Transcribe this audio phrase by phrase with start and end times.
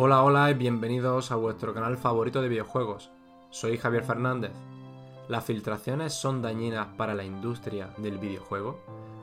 [0.00, 3.10] Hola, hola y bienvenidos a vuestro canal favorito de videojuegos.
[3.50, 4.52] Soy Javier Fernández.
[5.26, 8.78] ¿Las filtraciones son dañinas para la industria del videojuego?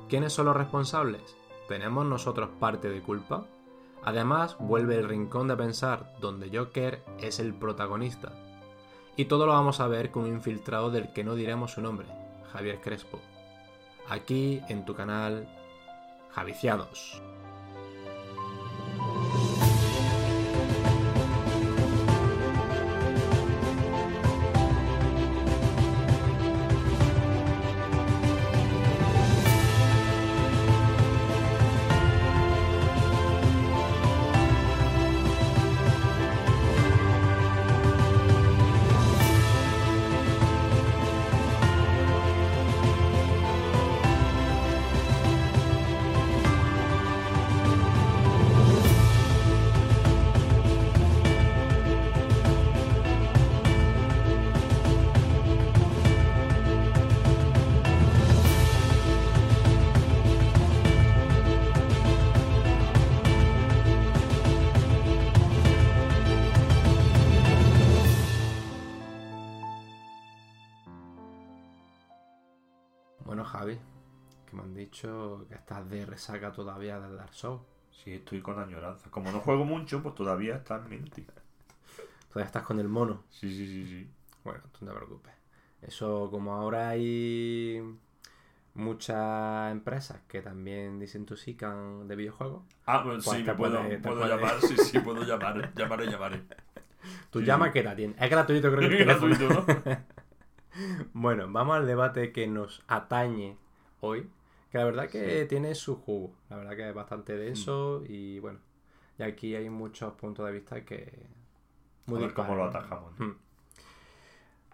[0.10, 1.38] ¿Quiénes son los responsables?
[1.70, 3.46] ¿Tenemos nosotros parte de culpa?
[4.04, 8.34] Además, vuelve el rincón de pensar donde Joker es el protagonista.
[9.16, 12.08] Y todo lo vamos a ver con un infiltrado del que no diremos su nombre,
[12.52, 13.22] Javier Crespo.
[14.10, 15.48] Aquí en tu canal
[16.32, 17.22] Javiciados.
[76.00, 77.62] De resaca todavía del Dark Souls.
[77.92, 79.10] Sí, estoy con añoranza.
[79.10, 81.26] Como no juego mucho, pues todavía está en mente.
[82.30, 83.24] Todavía estás con el mono.
[83.30, 84.10] Sí, sí, sí, sí.
[84.44, 85.34] Bueno, tú no te preocupes.
[85.82, 87.82] Eso, como ahora hay
[88.74, 92.64] muchas empresas que también desintoxican de videojuegos.
[92.86, 95.74] Ah, bueno, Pues sí, te me puedo, puede- puedo puede- llamar, sí, sí, puedo llamar,
[95.76, 96.44] llamaré, llamaré.
[97.30, 97.46] Tú Sí.
[97.46, 98.18] llama que te atiende.
[98.24, 99.66] Es gratuito, creo que Es gratuito, ¿no?
[101.14, 103.58] Bueno, vamos al debate que nos atañe
[104.02, 104.28] hoy.
[104.76, 105.48] Que la verdad que Sí.
[105.48, 106.34] tiene su jugo.
[106.50, 108.60] La verdad que es bastante denso y bueno.
[109.18, 111.28] Y aquí hay muchos puntos de vista que.
[112.08, 113.18] A ver cómo lo atajamos.
[113.18, 113.26] ¿no?
[113.28, 113.38] Hmm.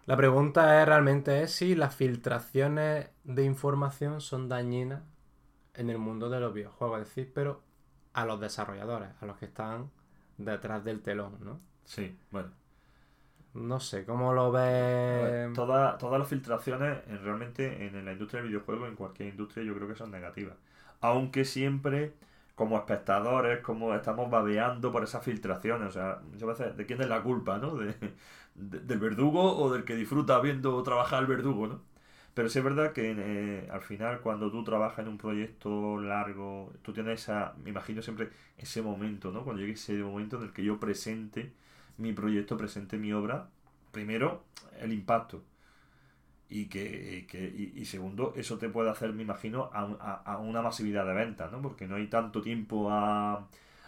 [0.08, 5.04] La pregunta es realmente es si las filtraciones de información son dañinas
[5.76, 7.62] en el mundo de los videojuegos, es decir, pero
[8.14, 9.92] a los desarrolladores, a los que están
[10.40, 11.60] detrás del telón, ¿no?
[11.86, 12.50] Sí, bueno.
[13.54, 15.38] No sé, ¿cómo lo ves?
[15.54, 19.76] toda- todas las filtraciones en- realmente en la industria del videojuego, en cualquier industria, yo
[19.76, 20.56] creo que son negativas.
[21.02, 22.14] Aunque siempre,
[22.56, 25.90] como espectadores, como estamos babeando por esas filtraciones.
[25.90, 27.76] O sea, muchas veces, ¿de quién es la culpa, no?
[27.76, 27.94] De,
[28.56, 31.82] de- del verdugo o del que disfruta viendo trabajar el verdugo, ¿no?
[32.34, 36.72] Pero sí es verdad que eh, al final, cuando tú trabajas en un proyecto largo,
[36.82, 39.44] tú tienes esa, me imagino siempre ese momento, ¿no?
[39.44, 41.52] Cuando llegue ese momento en el que yo presente
[42.02, 43.50] mi proyecto, presente mi obra,
[43.92, 44.46] primero,
[44.80, 45.44] el impacto.
[46.50, 50.34] Y, que, y que- y- y segundo, eso te puede hacer, me imagino, a, a-
[50.34, 51.62] a una masividad de ventas, ¿no?
[51.62, 53.48] Porque no hay tanto tiempo a, a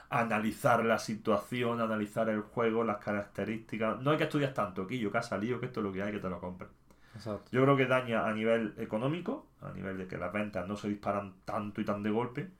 [0.09, 3.99] analizar la situación, a analizar el juego, las características.
[4.01, 6.13] No hay que estudiar tanto, Quillo, que ha salido, que esto es lo que hay,
[6.13, 6.69] que te lo compres.
[7.15, 7.51] Exacto.
[7.51, 10.89] Yo creo que daña a nivel económico, a nivel de que las ventas no se
[10.89, 12.51] disparan tanto y tan de golpe,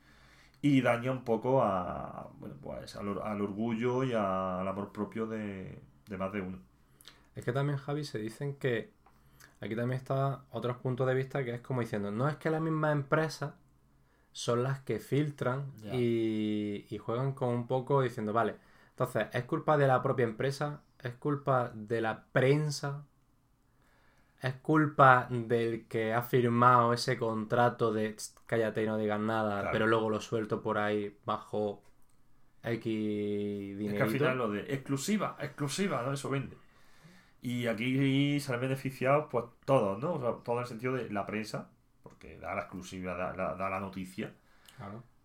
[0.63, 5.28] y daña un poco a, bueno, pues, al, al orgullo y a- al amor propio
[5.28, 6.59] de, de más de uno.
[7.35, 8.91] Es que también, Javi, se dicen que
[9.62, 12.62] aquí también está otros puntos de vista que es como diciendo, no es que las
[12.62, 13.53] mismas empresas
[14.34, 18.57] son las que filtran y juegan con un poco diciendo, vale,
[18.91, 20.81] entonces, ¿es culpa de la propia empresa?
[21.00, 23.06] ¿Es culpa de la prensa?
[24.44, 29.56] ¿Es culpa del que ha firmado ese contrato de "Tst, cállate y no digas nada,
[29.62, 29.69] Claro.
[29.72, 31.81] pero luego lo suelto por ahí bajo
[32.63, 33.92] X dinero?
[33.92, 36.13] Es que al final lo de exclusiva, exclusiva, ¿no?
[36.13, 36.57] Eso vende.
[37.42, 40.13] Y aquí salen beneficiados, pues todos, ¿no?
[40.13, 41.69] O sea, todo en el sentido de la prensa,
[42.01, 44.34] porque da la exclusiva, da, da- da la noticia.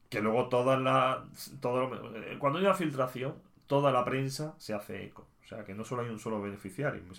[0.08, 1.52] Que luego todas las.
[1.60, 3.34] Todo eh, cuando hay una filtración,
[3.66, 5.26] toda la prensa se hace eco.
[5.44, 7.02] O sea, que no solo hay un solo beneficiario.
[7.08, 7.14] Que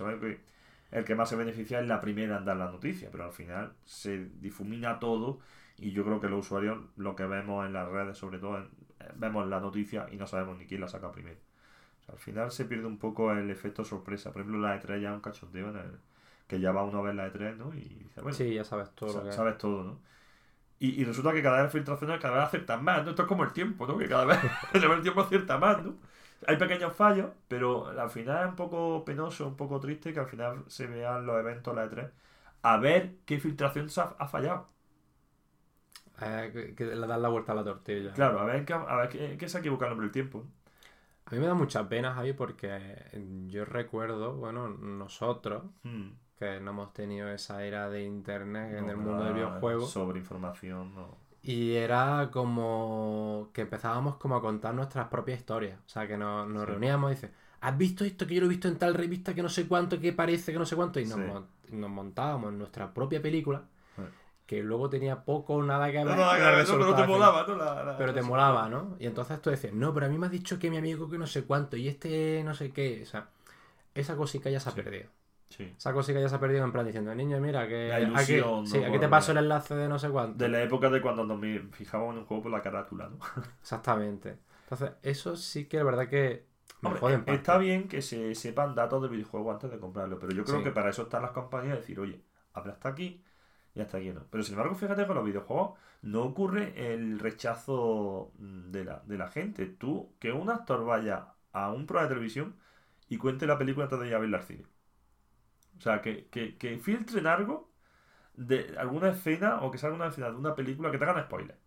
[0.91, 3.73] el que más se beneficia es la primera en dar la noticia, pero al final
[3.85, 5.39] se difumina todo.
[5.77, 8.69] Y yo creo que los usuarios, lo que vemos en las redes, sobre todo, en-
[8.99, 11.39] eh, vemos la noticia y no sabemos ni quién la saca primero.
[12.07, 14.31] O al final se pierde un poco el efecto sorpresa.
[14.31, 15.91] Por ejemplo, la E3 ya es un cachondeo en el,
[16.47, 17.73] que ya va uno a ver la E3, ¿no?
[17.73, 19.99] Y dice, bueno, Sí, ya sabes todo sabes todo, ¿no?
[20.79, 23.09] Y, y resulta que cada vez las filtraciones cada vez acertan más, ¿no?
[23.11, 23.97] Esto es como el tiempo, ¿no?
[23.97, 24.39] Que cada vez
[24.73, 25.95] el tiempo acierta más, ¿no?
[26.47, 30.27] Hay pequeños fallos, pero al final es un poco penoso, un poco triste que al
[30.27, 32.11] final se vean los eventos la E3
[32.61, 34.67] a ver qué filtración se ha, ha fallado.
[36.21, 38.11] Eh, que, que le das la vuelta a la tortilla.
[38.13, 40.45] Claro, a ver, qué, a ver qué, qué se ha equivocado por el tiempo.
[41.25, 42.79] A mí me da mucha pena, Javi, porque
[43.47, 46.09] yo recuerdo, bueno, nosotros, Hmm.
[46.39, 49.85] que no hemos tenido esa era de internet en el mundo del videojuego.
[49.85, 51.17] Sobre información, no.
[51.41, 55.79] Y era como que empezábamos como a contar nuestras propias historias.
[55.85, 56.69] O sea, que nos, nos Sí.
[56.71, 57.31] reuníamos y dices,
[57.61, 59.99] ¿has visto esto que yo lo he visto en tal revista que no sé cuánto,
[59.99, 60.99] que parece que no sé cuánto?
[60.99, 61.21] Y nos, Sí.
[61.25, 63.63] mon- nos montábamos nuestra propia película,
[63.95, 64.01] Sí.
[64.45, 67.45] que luego tenía poco o nada que ver No, no, el no, pero te molaba,
[67.47, 67.55] ¿no?
[67.55, 68.95] La- la- Pero te la- molaba, ¿no?
[68.99, 71.17] Y entonces tú decías, no, pero a mí me has dicho que mi amigo que
[71.17, 73.01] no sé cuánto y este no sé qué.
[73.03, 73.29] O sea,
[73.95, 75.09] esa cosica ya se ha perdido.
[75.49, 75.73] Sí.
[75.75, 78.67] Esa cosica ya se ha perdido en plan diciendo, niño, mira, que La aquí, ilusión,
[78.67, 80.37] sí, aquí te paso el enlace de no sé cuánto.
[80.37, 81.39] De la época de cuando nos
[81.75, 83.17] fijábamos en un juego por la carátula, ¿no?
[83.61, 84.39] Exactamente.
[84.63, 86.47] Entonces, eso sí que es verdad que
[86.81, 90.31] me Hombre, eh, está bien que se sepan datos del videojuego antes de comprarlo, pero
[90.33, 90.63] yo creo Sí.
[90.63, 92.21] que para eso están las compañías de decir, oye,
[92.53, 93.23] habla hasta aquí
[93.73, 94.25] y hasta aquí no.
[94.29, 99.17] Pero sin embargo, fíjate que con los videojuegos no ocurre el rechazo de la, de
[99.17, 99.65] la gente.
[99.65, 102.55] Tú, que un actor vaya a un programa de televisión
[103.09, 104.65] y cuente la película antes de ir a verla al cine.
[105.79, 107.71] O sea, que, que, que filtren algo
[108.35, 111.57] de alguna escena o que salga una escena de una película que te hagan spoiler.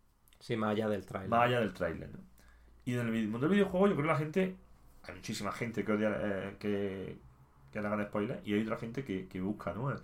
[0.40, 1.30] Sí, más allá del trailer.
[1.30, 2.20] Más allá del tráiler, ¿no?
[2.84, 4.56] Y en el mundo del videojuego yo creo que la gente...
[5.04, 7.18] Hay muchísima gente que odia eh, que,
[7.72, 9.90] que le hagan spoilers y hay otra gente que, que busca, ¿no?
[9.92, 9.96] Eh,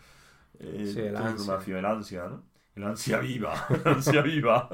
[0.82, 1.58] Sí, el ansia.
[1.78, 2.42] el ansia, ¿no?
[2.74, 4.68] El ansia viva, el ansia viva.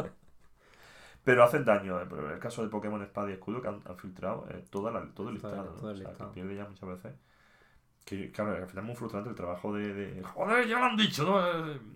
[1.24, 2.06] Pero hacen daño, ¿eh?
[2.08, 4.90] Pero en el caso de Pokémon Espada y Escudo que han, han filtrado eh, toda
[4.92, 5.80] la- todo el listado, ¿no?
[5.80, 6.30] todo el o sea, listado.
[6.30, 7.14] que pierde ya muchas veces.
[8.04, 10.96] Que, claro, al final es muy frustrante el trabajo de, de, Joder, ya lo han
[10.96, 11.94] dicho, ¿no?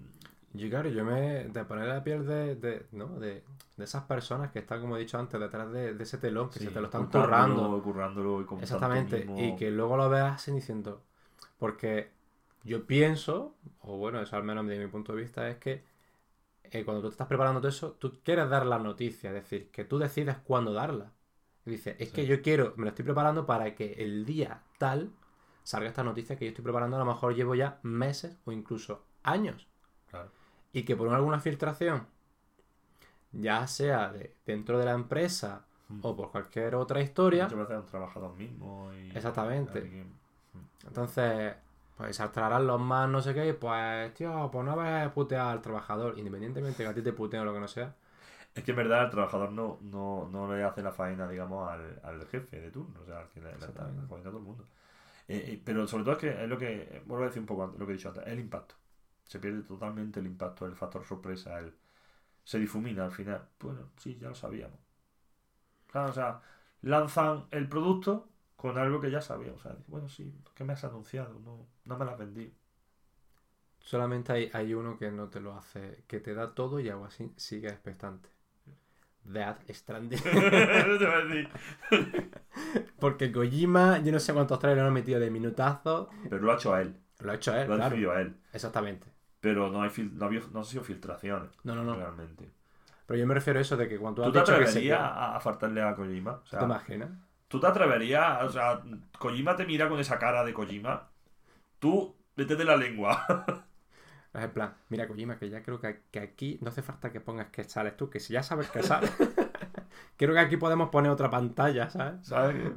[0.54, 1.44] Yo, claro, yo me.
[1.44, 3.08] de poner la piel de, de, ¿no?
[3.18, 3.44] de,
[3.76, 6.58] de esas personas que están, como he dicho antes, detrás de, de ese telón, que
[6.58, 7.82] sí, se te lo están currando.
[7.82, 9.26] currándolo y con Exactamente.
[9.36, 11.02] Y que luego lo veas así diciendo.
[11.58, 12.10] Porque
[12.64, 15.84] yo pienso, o bueno, eso al menos desde mi punto de vista, es que
[16.64, 19.70] eh, cuando tú te estás preparando todo eso, tú quieres dar la noticia, es decir,
[19.70, 21.12] que tú decides cuándo darla.
[21.66, 25.10] Y dices, es que yo quiero, me lo estoy preparando para que el día tal
[25.68, 29.04] salga esta noticia que yo estoy preparando, a lo mejor llevo ya meses o incluso
[29.22, 29.66] años.
[30.10, 30.30] Claro.
[30.72, 32.06] Y que por alguna filtración,
[33.32, 36.00] ya sea de, dentro de la empresa Mm.
[36.02, 39.08] o por cualquier otra historia, Muchas veces han trabajado mismos y...
[39.16, 39.78] Exactamente.
[39.78, 40.12] alguien-
[40.86, 41.54] Entonces,
[41.96, 45.14] pues se artrarán los más no sé qué, y pues, tío, pues no vas a
[45.14, 47.94] putear al trabajador, independientemente que a ti te puteen o lo que no sea.
[48.54, 52.00] Es que en verdad el trabajador no, no, no le hace la faena, digamos, al,
[52.02, 54.66] al jefe de turno, o sea, al que le, le faena a todo el mundo.
[55.28, 57.64] Eh, eh, pero sobre todo es que es lo que, vuelvo a decir un poco
[57.64, 58.74] antes, lo que he dicho antes, el impacto.
[59.24, 61.74] Se pierde totalmente el impacto, el factor sorpresa, el,
[62.44, 63.48] se difumina al final.
[63.60, 64.78] Bueno, sí, ya lo sabíamos.
[65.88, 66.40] Claro, o sea,
[66.82, 69.60] lanzan el producto con algo que ya sabíamos.
[69.60, 71.38] O sea, bueno, sí, ¿qué me has anunciado?
[71.40, 72.52] No, no me lo has vendido.
[73.80, 77.06] Solamente hay, hay uno que no te lo hace, que te da todo y algo
[77.06, 78.28] así sigue expectante.
[79.32, 80.20] Death Stranding.
[81.06, 81.48] A.
[82.98, 86.08] Porque Kojima, yo no sé cuántos trailers han metido de minutazos.
[86.28, 87.90] Pero lo ha hecho a él, Lo ha hecho él, lo ha claro.
[87.90, 88.36] decidido a él.
[88.52, 89.06] Exactamente.
[89.40, 91.94] Pero no, hay no, había- no han sido filtraciones, No, no, no.
[91.94, 92.50] realmente.
[93.06, 95.36] Pero yo me refiero a eso de que cuando tú ¿Tú has te atreverías a,
[95.36, 96.32] a faltarle a Kojima?
[96.32, 97.10] O ¿Tú sea, te imaginas?
[97.46, 98.42] ¿Tú te atreverías?
[98.42, 98.82] O sea,
[99.18, 101.08] Kojima te mira con esa cara de Kojima.
[101.78, 103.24] Tú, vete de la lengua.
[104.34, 107.20] Es en plan, mira Kojima, que ya creo que, que aquí no hace falta que
[107.20, 109.10] pongas que sales tú, que si ya sabes que sales.
[110.16, 112.26] creo que aquí podemos poner otra pantalla, ¿sabes?
[112.26, 112.72] ¿Sabes?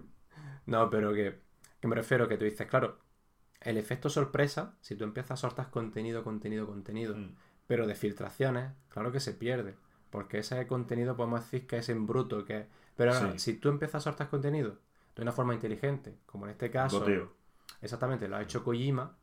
[0.65, 1.39] No, pero que,
[1.79, 2.99] que me refiero que tú dices, claro,
[3.59, 7.35] el efecto sorpresa, si tú empiezas a soltar contenido, contenido, contenido, Mm,
[7.67, 9.75] pero de filtraciones, claro que se pierde.
[10.09, 12.67] Porque ese contenido podemos decir que es en bruto, que
[12.97, 13.39] Pero Sí.
[13.39, 14.77] si tú empiezas a soltar contenido
[15.15, 17.31] de una forma inteligente, como en este caso, Goteo.
[17.81, 19.15] exactamente, lo ha hecho Kojima,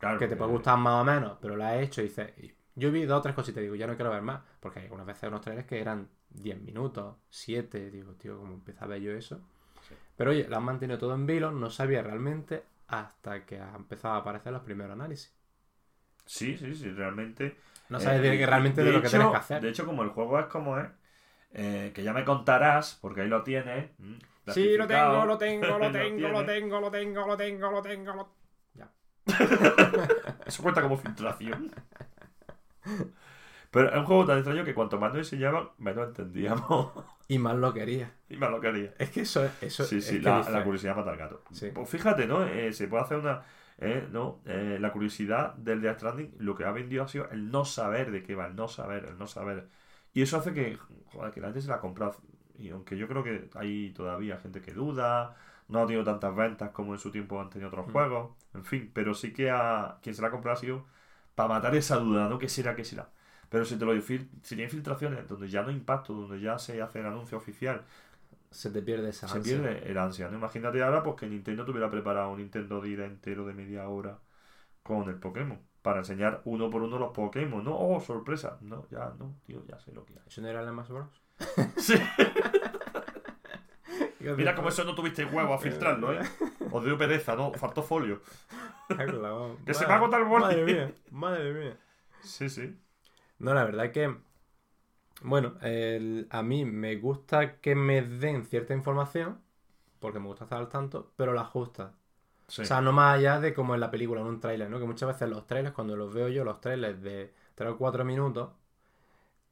[0.00, 2.32] Claro, que te puede eh, gustar más o menos, pero lo ha hecho y dices,
[2.74, 5.06] yo vi dos o tres cositas, digo, ya no quiero ver más, porque hay algunas
[5.06, 9.12] veces unos trailers que eran 10 minutos, 7, digo, tío, ¿cómo empieza a ver yo
[9.12, 9.40] eso?
[9.80, 9.94] Sí.
[10.16, 14.14] Pero oye, lo han mantenido todo en vilo, no sabía realmente hasta que ha empezado
[14.14, 15.34] a aparecer los primeros análisis.
[16.26, 17.56] Sí, sí, sí, realmente.
[17.88, 19.60] No Eh, sabes de, y- realmente de, lo que tienes que hacer.
[19.62, 20.88] De hecho, como el juego es como es,
[21.52, 23.90] eh, que ya me contarás, porque ahí lo tienes.
[23.98, 24.14] mm,
[24.44, 28.12] Sí, lo tengo, lo tengo, lo tengo, lo tengo, lo tengo, lo tengo, lo tengo,
[28.14, 28.22] lo...
[28.24, 28.39] Ya.
[30.46, 31.70] Eso cuenta como filtración.
[33.70, 36.92] Pero es un juego tan extraño que cuanto más nos enseñaban, menos entendíamos.
[37.28, 38.12] Y más lo quería.
[38.28, 38.92] y más lo quería.
[38.98, 41.44] Es que eso, eso Sí, es sí, la, curiosidad mata al gato.
[41.52, 41.70] Sí.
[41.72, 42.44] Pues fíjate, ¿no?
[42.44, 43.42] Eh, se puede hacer una.
[43.78, 44.42] eh, ¿no?
[44.46, 48.10] Eh, la curiosidad del Death Stranding, lo que ha vendido ha sido el no saber
[48.10, 49.68] de qué va, el no saber, el no saber.
[50.12, 52.16] Y eso hace que, joder, que la gente se la ha comprado.
[52.58, 55.36] Y aunque yo creo que hay todavía gente que duda,
[55.70, 57.92] no ha tenido tantas ventas como en su tiempo han tenido otros Mm.
[57.92, 60.86] juegos, en fin, pero sí que a quien se la ha comprado ha sido
[61.34, 62.38] para matar esa duda, ¿no?
[62.38, 63.10] ¿Qué será, qué será?
[63.48, 66.80] Pero si te lo si tiene filtraciones donde ya no hay impacto, donde ya se
[66.82, 67.82] hace el anuncio oficial,
[68.50, 69.56] se te pierde esa se ansia.
[69.58, 70.36] pierde el ansia, ¿no?
[70.38, 74.18] Imagínate ahora pues que Nintendo tuviera preparado un Nintendo Direct entero de media hora
[74.82, 75.60] con el Pokémon.
[75.82, 77.76] Para enseñar uno por uno los Pokémon, ¿no?
[77.78, 78.58] Oh, sorpresa.
[78.60, 80.20] No, ya no, tío, ya sé lo que hay.
[80.26, 81.22] ¿Eso no era el Smash Bros?
[81.78, 81.94] Sí.
[84.20, 86.20] Mira cómo eso no tuviste huevo a filtrarlo, ¿eh?
[86.72, 87.52] Os dio pereza, ¿no?
[87.52, 88.20] Faltó folio.
[89.64, 90.44] Que se me ha agotado el boli.
[90.44, 91.76] Madre mía, madre mía.
[92.22, 92.76] Sí, sí.
[93.38, 94.14] No, la verdad que.
[95.22, 99.40] Bueno, el- a mí me gusta que me den cierta información,
[100.00, 101.94] porque me gusta estar al tanto, pero la justa.
[102.48, 102.62] sí.
[102.62, 104.78] O sea, no más allá de como en la película, en un tráiler, ¿no?
[104.78, 108.04] Que muchas veces los trailers, cuando los veo yo, los trailers de 3 o 4
[108.04, 108.50] minutos,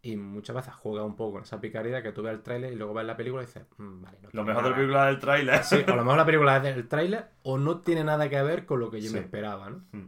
[0.02, 2.76] y muchas veces juega un poco con esa picardía que tú ves el tráiler y
[2.76, 4.76] luego ves la película y dices, "Mm, vale, no lo mejor de la nada".
[4.76, 5.64] película del tráiler.
[5.64, 8.40] Sí, o a lo mejor la película es del tráiler o no tiene nada que
[8.42, 9.82] ver con lo que yo me esperaba, ¿no?
[9.92, 10.06] Mm.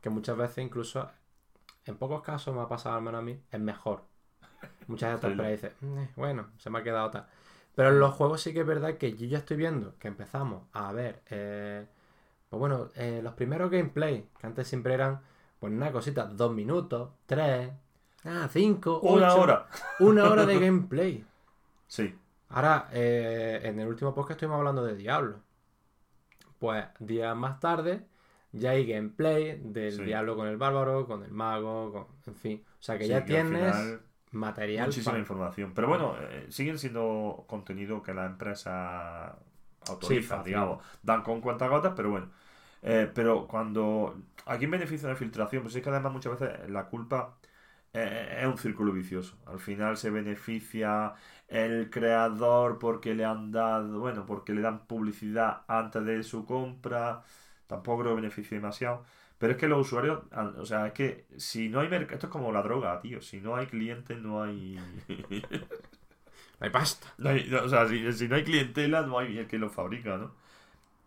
[0.00, 1.10] Que muchas veces incluso,
[1.84, 4.04] en pocos casos me ha pasado al menos a mí, es mejor.
[4.86, 7.26] Muchas veces pero dices, "Mm, eh, bueno, se me ha quedado tal.
[7.74, 10.62] Pero en los juegos sí que es verdad que yo ya estoy viendo que empezamos
[10.72, 11.86] a ver, eh,
[12.48, 15.20] pues bueno, eh, los primeros gameplay, que antes siempre eran,
[15.58, 17.70] pues una cosita, dos minutos, tres,
[18.24, 19.66] ah, cinco, Una ocho, hora.
[20.00, 21.24] Una hora de gameplay.
[21.86, 22.14] Sí.
[22.48, 25.40] Ahora, eh, en el último podcast estuvimos hablando de Diablo.
[26.58, 28.06] Pues días más tarde
[28.52, 30.04] ya hay gameplay del Sí.
[30.04, 32.06] Diablo con el bárbaro, con el mago, con...
[32.26, 32.64] en fin.
[32.80, 35.72] O sea que Sí, ya tienes final- material Muchísima para- información.
[35.74, 39.36] Pero bueno, eh, siguen siendo contenido que la empresa
[39.88, 40.82] autoriza, digamos.
[41.02, 42.30] Dan con cuentagotas, pero bueno.
[42.82, 44.16] Eh, pero cuando.
[44.46, 47.34] Aquí en beneficio de la filtración, pues es que además muchas veces la culpa
[47.96, 49.36] eh, es un círculo vicioso.
[49.46, 51.14] Al final se beneficia
[51.48, 54.00] el creador porque le han dado.
[54.00, 57.22] Bueno, porque le dan publicidad antes de su compra.
[57.66, 59.04] Tampoco creo que beneficie demasiado.
[59.38, 60.22] Pero es que los usuarios,
[60.58, 63.20] o sea, es que si no hay mercado, esto es como la droga, tío.
[63.20, 64.78] Si no hay clientes, no hay.
[66.60, 67.08] No hay pasta.
[67.18, 69.70] no hay- no, o sea, si, si no hay clientela, no hay el que lo
[69.70, 70.32] fabrica, ¿no?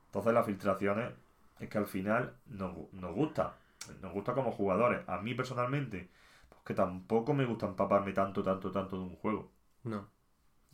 [0.08, 1.12] Entonces, las filtraciones
[1.60, 3.56] es que al final nos, nos gusta.
[4.02, 5.02] Nos gusta como jugadores.
[5.08, 6.10] A mí personalmente,
[6.70, 9.52] que tampoco me gusta empaparme tanto, tanto, tanto de un juego.
[9.84, 10.10] No.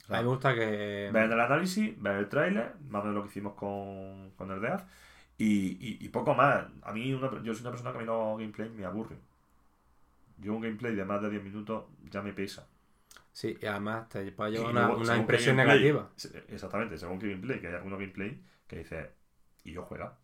[0.04, 1.16] O sea, A mí me gusta que...
[1.16, 4.62] ver el análisis, ver el tráiler, más o menos lo que hicimos con, con el
[4.62, 4.88] Death,
[5.38, 6.66] y, y, y poco más.
[6.84, 9.18] A mí, una- yo soy una persona que a mí los gameplay me aburre.
[10.38, 12.70] Yo un gameplay de más de 10 minutos ya me pesa.
[13.32, 16.10] Sí, y además te puede llevar una, luego, una impresión gameplay- negativa.
[16.50, 19.12] Exactamente, según qué gameplay, que hay algunos gameplay que dice
[19.64, 20.18] y yo juega,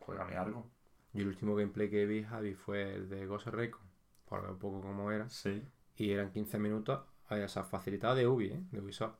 [0.00, 0.70] juégame algo.
[1.12, 3.85] Y el último gameplay que vi, Javi, fue el de Ghost Recon.
[4.28, 5.28] Por ver un poco cómo era.
[5.28, 5.62] Sí.
[5.96, 8.60] Y eran 15 minutos, eh, o sea, facilitado de Ubi, ¿eh?
[8.70, 9.14] De Ubisoft.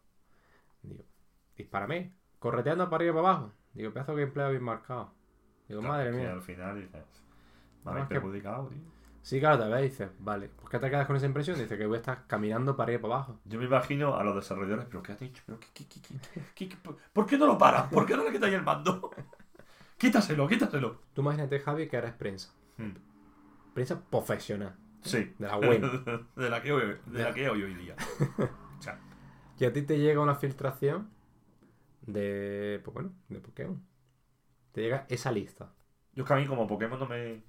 [0.82, 1.04] Digo,
[1.56, 3.52] dispárame, correteando para arriba y para abajo.
[3.72, 5.12] Digo, pedazo de gameplay habéis marcado.
[5.68, 6.32] Digo, madre mía.
[6.32, 7.04] al final dices,
[7.84, 8.78] me habéis perjudicado, tío.
[9.22, 11.58] Sí, claro, te ves dices, vale, ¿por qué te quedas con esa impresión?
[11.58, 13.40] Dice que voy a estar caminando para arriba y para abajo.
[13.44, 15.42] Yo me imagino a los desarrolladores, pero ¿qué has dicho?
[15.44, 16.00] ¿Pero qué, qué,
[16.54, 16.76] qué, qué-
[17.12, 17.88] ¿Por qué no lo paras?
[17.92, 19.10] ¿Por qué no le quitáis el mando?
[19.98, 21.00] quítaselo, quítaselo.
[21.12, 22.52] Tú imagínate, Javi, que eres prensa.
[22.76, 22.92] Hmm.
[23.74, 24.76] Prensa profesional.
[25.06, 25.34] Sí.
[25.38, 25.88] De la buena.
[26.36, 27.96] de la que hoy, de la que hoy hoy día.
[28.78, 28.98] O sea,
[29.58, 31.10] Y a ti te llega una filtración
[32.02, 33.82] de, pues bueno, de Pokémon.
[34.72, 35.72] Te llega esa lista.
[36.12, 37.42] yo es que a mí como Pokémon no me...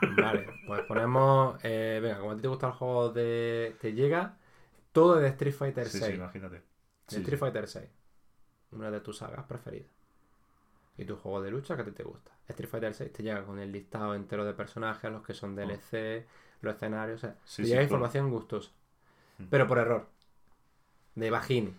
[0.16, 3.76] Vale, pues ponemos, eh, venga, como a ti te gusta el juego de...
[3.80, 4.36] Te llega
[4.92, 6.12] todo de Street Fighter Sí, 6.
[6.12, 6.56] sí, imagínate.
[6.56, 6.62] de
[7.08, 7.40] Sí, Street sí.
[7.40, 7.88] Fighter 6.
[8.72, 9.90] Una de tus sagas preferidas.
[10.96, 12.30] Y tu juego de lucha que a ti te gusta.
[12.48, 16.26] Street Fighter 6 te llega con el listado entero de personajes, los que son DLC,
[16.60, 17.36] los escenarios, o sea.
[17.44, 17.84] Sí, llega claro.
[17.84, 18.70] información gustosa.
[19.38, 19.44] Mm.
[19.50, 20.08] Pero por error.
[21.14, 21.74] De Vagini.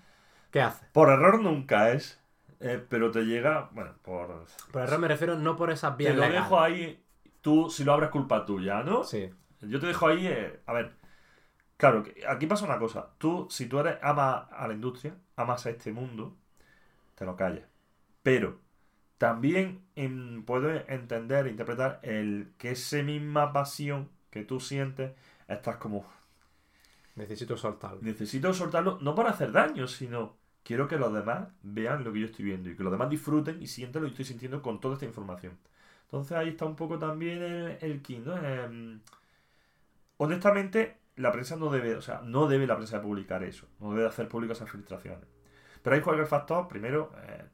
[0.52, 0.86] ¿Qué hace?
[0.92, 2.20] Por error nunca es,
[2.60, 4.46] eh, pero te llega, bueno, por...
[4.72, 6.44] Por error me refiero no por esas vías Te lo legales.
[6.44, 7.04] dejo ahí,
[7.42, 9.04] tú si lo abres culpa tuya, ¿no?
[9.04, 9.30] Sí.
[9.62, 10.94] Yo te dejo ahí, eh, a ver,
[11.78, 15.70] claro, aquí pasa una cosa, tú si tú eres ama a la industria, amas a
[15.70, 16.36] este mundo,
[17.16, 17.66] te lo callas.
[18.24, 18.60] Pero
[19.18, 25.14] también em, puedes entender, interpretar el que esa misma pasión que tú sientes,
[25.48, 26.06] estás como,
[27.16, 28.02] Necesito soltarlo.
[28.02, 32.26] necesito soltarlo, no para hacer daño, sino quiero que los demás vean lo que yo
[32.28, 34.94] estoy viendo y que los demás disfruten y sientan lo que estoy sintiendo con toda
[34.96, 35.58] esta información.
[36.04, 38.38] Entonces ahí está un poco también el, el key, ¿no?
[38.38, 39.02] Em,
[40.18, 44.08] honestamente, la prensa no debe, o sea, no debe la prensa publicar eso, no debe
[44.08, 45.28] hacer públicas esas filtraciones.
[45.82, 47.46] Pero juega el factor, primero, eh,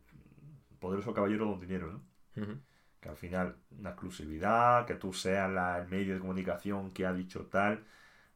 [0.79, 2.01] poderoso caballero don dinero, ¿no?
[2.37, 2.59] Ujú.
[3.05, 7.13] Que al final, una exclusividad, que tú seas la- el medio de comunicación que ha
[7.13, 7.85] dicho tal,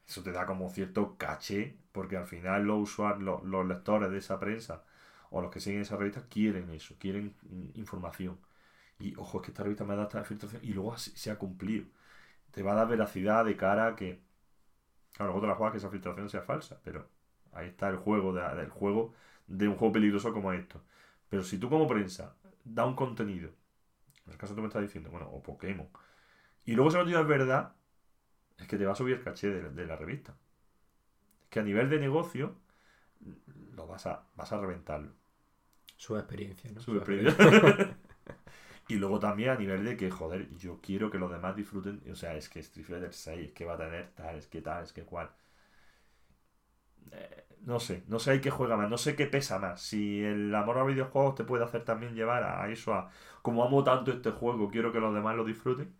[0.07, 4.39] eso te da como cierto caché, porque al final los usuarios, los, lectores de esa
[4.39, 4.83] prensa
[5.31, 7.35] o los que siguen esa revista quieren eso, quieren
[7.75, 8.39] información.
[8.99, 11.37] Y ojo, es que esta revista me ha dado esta filtración y luego se ha
[11.39, 11.85] cumplido.
[12.51, 14.21] Te va a dar veracidad de cara a que.
[15.13, 17.07] Claro, luego te la juegas que esa filtración sea falsa, pero
[17.53, 19.13] ahí está el juego de, del juego
[19.47, 20.81] de un juego peligroso como esto.
[21.29, 23.51] Pero si tú como prensa da un contenido,
[24.29, 25.89] en el caso tú me estás diciendo, bueno, o Pokémon,
[26.65, 27.73] y luego ese contenido es verdad,
[28.59, 30.35] es que te va a subir el caché de, de la revista.
[31.43, 32.55] Es que a nivel de negocio,
[33.75, 35.11] lo vas a, vas a reventarlo.
[35.97, 36.81] Su experiencia, ¿no?
[36.81, 37.45] Su Su experiencia.
[38.87, 42.01] y luego también a nivel de que, joder, yo quiero que los demás disfruten.
[42.11, 44.61] O sea, es que Street Fighter 6 es que va a tener tal, es que
[44.61, 45.29] tal, es que cual.
[47.11, 49.81] Eh, no sé, no sé ahí qué juega más, no sé qué pesa más.
[49.81, 53.11] Si el amor a videojuegos te puede hacer también llevar a eso, a
[53.41, 55.95] como amo tanto este juego, quiero que los demás lo disfruten.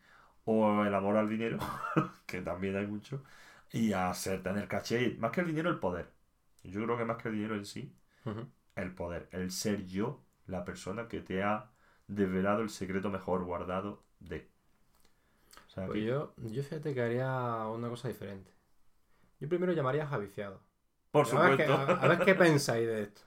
[0.46, 1.60] O el amor al dinero,
[2.26, 3.24] que también hay mucho.
[3.72, 5.16] Y a ser, tener caché.
[5.20, 6.12] Más que el dinero, el poder.
[6.64, 7.96] Yo creo que más que el dinero en sí,
[8.76, 11.72] el poder, el ser yo la persona que te ha
[12.08, 14.50] desvelado el secreto mejor guardado de.
[15.68, 18.52] O sea, Pues que- yo, yo fíjate que haría una cosa diferente.
[19.40, 20.62] Yo primero llamaría a Javiciado.
[21.12, 21.98] Por A ver, qué, supuesto.
[22.00, 23.22] a, ver qué pensáis de esto.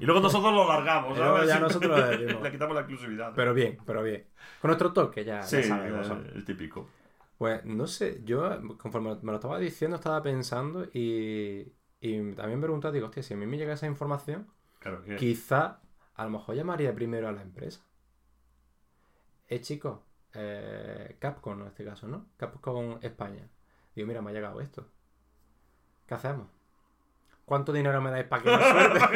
[0.00, 1.46] Y luego nosotros lo largamos, ¿sabes?
[1.48, 2.42] ya nosotros lo decimos.
[2.42, 3.32] Le quitamos la exclusividad.
[3.34, 4.26] Pero bien, pero bien.
[4.60, 6.26] Con nuestro toque ya, sí, ya son.
[6.26, 6.88] el, el típico.
[7.36, 12.64] Pues no sé, yo conforme me lo estaba diciendo estaba pensando y, y también me
[12.64, 14.48] preguntaba, digo, hostia, si a mí me llega esa información,
[14.80, 15.16] Claro que.
[15.16, 15.80] quizá
[16.14, 17.80] a lo mejor llamaría primero a la empresa.
[19.48, 20.00] Eh, chicos,
[20.34, 22.26] eh, Capcom en este caso, ¿no?
[22.36, 23.48] Capcom España.
[23.94, 24.86] Digo, mira, me ha llegado esto.
[26.06, 26.48] ¿Qué hacemos?
[27.48, 28.98] ¿Cuánto dinero me dais para que me suelte?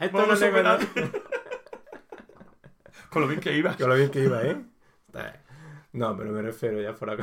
[0.00, 0.82] Esto no Vamos a tengo nada.
[0.82, 1.10] operar.
[3.10, 3.76] Con lo bien que iba.
[3.76, 4.56] Con lo bien que iba, ¿eh?
[5.92, 7.22] No, pero me refiero ya fuera.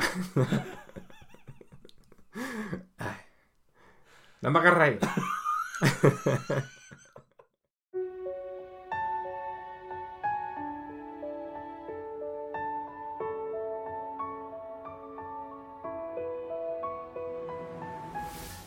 [2.98, 3.16] Ay.
[4.40, 5.00] No me agarráis.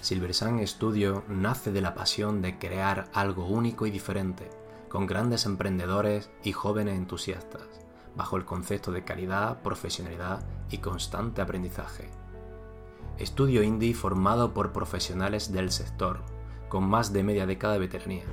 [0.04, 4.50] Silver Sun Studio nace de la pasión de crear algo único y diferente,
[4.90, 7.64] con grandes emprendedores y jóvenes entusiastas,
[8.14, 12.10] bajo el concepto de calidad, profesionalidad y constante aprendizaje.
[13.18, 16.20] Estudio indie formado por profesionales del sector,
[16.68, 18.26] con más de media década de veteranía,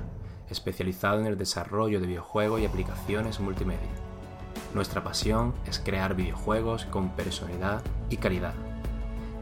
[0.49, 3.79] especializado en el desarrollo de videojuegos y aplicaciones multimedia.
[4.73, 8.70] Nuestra pasión es crear videojuegos con personalidad y calidad.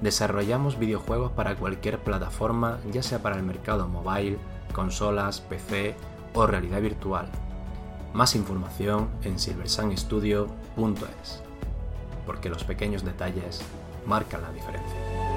[0.01, 4.37] Desarrollamos videojuegos para cualquier plataforma, ya sea para el mercado mobile,
[4.73, 5.95] consolas, PC
[6.33, 7.27] o realidad virtual.
[8.13, 11.41] Más información en silversunstudio.es,
[12.25, 13.61] porque los pequeños detalles
[14.05, 15.28] marcan la diferencia.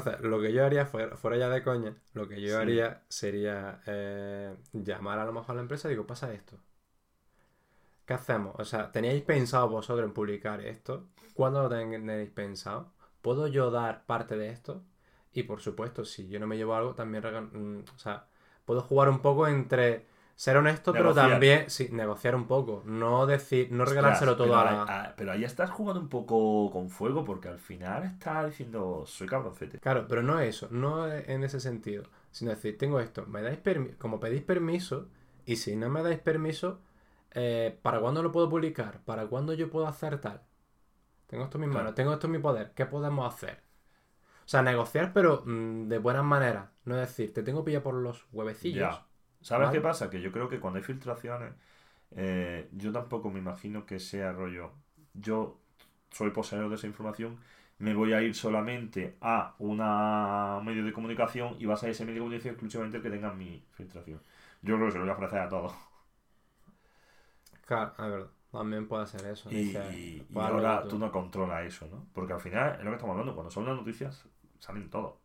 [0.00, 2.54] Entonces, lo que yo haría, fuera, fuera ya de coña, lo que yo Sí.
[2.54, 6.56] haría sería eh, llamar a lo mejor a la empresa y digo, pasa esto.
[8.06, 8.54] ¿Qué hacemos?
[8.58, 11.06] O sea, ¿teníais pensado vosotros en publicar esto?
[11.34, 12.92] ¿Cuándo lo tenéis pensado?
[13.22, 14.82] ¿Puedo yo dar parte de esto?
[15.32, 18.26] Y por supuesto, si yo no me llevo algo, también mm, o sea,
[18.64, 20.06] puedo jugar un poco entre
[20.40, 22.82] ser honesto, pero también sí, negociar un poco.
[22.86, 25.14] No decir, no regalárselo Ostras, todo a pero, la.
[25.16, 29.78] pero ahí estás jugando un poco con fuego porque al final estás diciendo soy cabroncete.
[29.78, 33.98] Claro, pero no eso, no en ese sentido, sino decir, tengo esto, me dais permiso,
[33.98, 35.08] como pedís permiso,
[35.44, 36.80] y si no me dais permiso,
[37.32, 39.00] eh, ¿para cuándo lo puedo publicar?
[39.04, 40.42] ¿Para cuándo yo puedo hacer tal?
[41.28, 41.84] Tengo esto en mis Claro.
[41.84, 43.62] manos, tengo esto en mi poder, ¿qué podemos hacer?
[44.46, 48.26] O sea, negociar, pero mm, de buenas maneras, no decir, te tengo pillado por los
[48.32, 49.02] huevecillos.
[49.02, 49.06] Ya.
[49.40, 49.78] ¿Sabes Vale.
[49.78, 50.10] qué pasa?
[50.10, 51.52] Que yo creo que cuando hay filtraciones,
[52.12, 54.72] eh, yo tampoco me imagino que sea rollo.
[55.14, 55.60] Yo
[56.10, 57.38] soy poseedor de esa información,
[57.78, 61.90] me voy a ir solamente a una un medio de comunicación y va a ser
[61.90, 64.20] ese medio de comunicación exclusivamente el que tenga mi filtración.
[64.62, 65.72] Yo creo que se lo voy a ofrecer a todos.
[67.66, 69.50] Claro, es verdad, también puede ser eso.
[69.50, 69.76] Y,
[70.34, 70.88] ahora tú.
[70.90, 72.06] tú no controlas eso, ¿no?
[72.12, 73.34] Porque al final es lo que estamos hablando.
[73.34, 74.26] Cuando son las noticias,
[74.58, 75.19] salen todos.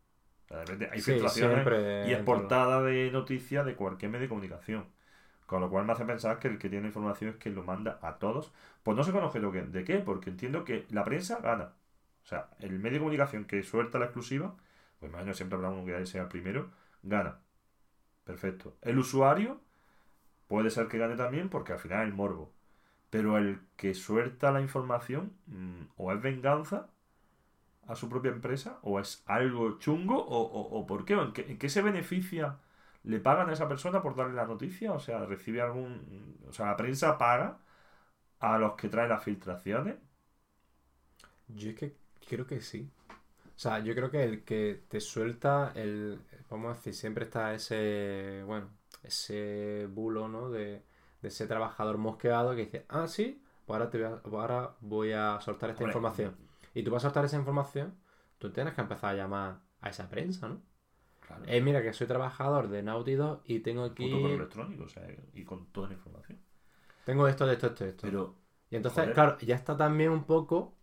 [0.45, 2.25] O sea, de repente hay Sí, filtraciones siempre y es todo.
[2.25, 4.87] portada de noticias de cualquier medio de comunicación.
[5.45, 7.99] Con lo cual me hace pensar que el que tiene información es quien lo manda
[8.01, 8.53] a todos.
[8.83, 11.73] Pues no sé con objeto de qué, porque entiendo que la prensa gana.
[12.23, 14.55] O sea, el medio de comunicación que suelta la exclusiva,
[14.99, 16.71] pues imagino siempre habrá uno que sea el primero,
[17.03, 17.39] gana.
[18.25, 18.75] Perfecto.
[18.81, 19.61] El usuario
[20.47, 22.53] puede ser que gane también porque al final es el morbo.
[23.09, 26.89] Pero el que suelta la información mm, o es venganza
[27.87, 31.57] a su propia empresa o es algo chungo o, o, por qué, ¿En qué, en
[31.57, 32.57] qué se beneficia
[33.05, 34.91] ¿Le pagan a esa persona por darle la noticia?
[34.93, 36.39] O sea, recibe algún...
[36.47, 37.59] O sea, la prensa paga
[38.39, 39.97] a los que traen las filtraciones.
[41.47, 41.95] Yo es que
[42.27, 42.89] creo que sí.
[43.55, 46.19] O sea, yo creo que el que te suelta el...
[46.49, 48.41] Vamos a decir, siempre está ese...
[48.47, 48.69] Bueno,
[49.03, 50.49] ese bulo, ¿no?
[50.49, 50.83] De,
[51.21, 55.11] ese trabajador mosqueado que dice, ah, sí, pues ahora, te voy, a, pues ahora voy
[55.11, 56.35] a soltar esta información.
[56.75, 57.95] Y tú vas a soltar esa información,
[58.37, 60.61] tú tienes que empezar a llamar a esa prensa, ¿no?
[61.47, 64.11] Eh, mira que soy trabajador de Naughty Dog y tengo aquí...
[64.11, 66.37] electrónico, o sea, y con toda la información.
[67.05, 68.01] Tengo esto, de esto, esto, esto.
[68.03, 68.35] Pero,
[68.69, 70.75] y entonces, claro, ya está también un poco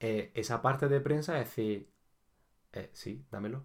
[0.00, 1.88] eh, esa parte de prensa decir,
[2.72, 3.64] eh, sí, dámelo,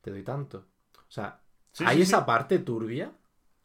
[0.00, 0.66] te doy tanto.
[0.96, 1.42] O sea,
[1.84, 3.12] ¿hay esa parte turbia?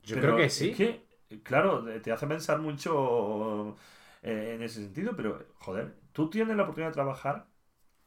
[0.03, 0.71] Yo creo que sí.
[0.71, 1.05] Es que,
[1.43, 3.77] claro, te hace pensar mucho
[4.21, 7.47] en ese sentido, pero, joder, tú tienes la oportunidad de trabajar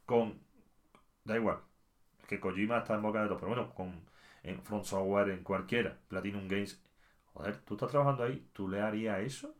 [0.06, 0.40] con...
[1.24, 1.58] Da igual,
[2.28, 4.06] que Kojima está en boca de todo, pero bueno, con
[4.44, 6.80] en Front Software, en cualquiera, Platinum Games,
[7.34, 9.54] joder, tú estás trabajando ahí, ¿tú le harías eso?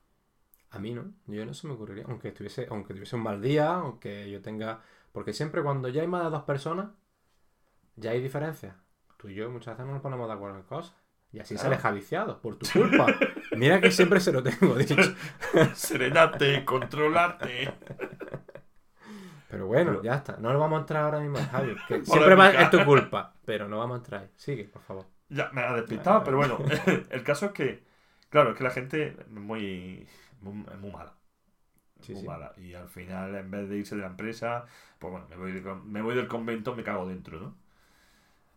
[0.70, 3.74] A mí no, yo no se me ocurriría, aunque estuviese, aunque tuviese un mal día,
[3.74, 4.80] aunque yo tenga,
[5.10, 6.90] porque siempre cuando ya hay más de dos personas,
[7.96, 8.76] ya hay diferencias.
[9.16, 10.94] Tú y yo muchas veces no nos ponemos de acuerdo en cosas.
[11.32, 13.06] Y así se aleja viciado, por tu culpa.
[13.56, 14.96] Mira que siempre se lo tengo dicho.
[15.74, 17.74] Serenate, controlarte.
[19.48, 20.36] Pero bueno, ya está.
[20.38, 21.76] No lo vamos a entrar ahora mismo, Javi.
[21.88, 23.34] Que siempre va, es tu culpa.
[23.44, 24.28] Pero no vamos a entrar.
[24.36, 25.06] Sigue, por favor.
[25.28, 26.58] Ya, me ha despistado, pero bueno.
[27.10, 27.84] el caso es que,
[28.28, 30.06] claro, es que la gente es muy,
[30.40, 31.14] muy, es muy mala.
[32.08, 32.52] muy mala.
[32.56, 34.64] Y al final, en vez de irse de la empresa,
[34.98, 37.65] pues bueno, me voy, me voy del convento, me cago dentro, ¿no?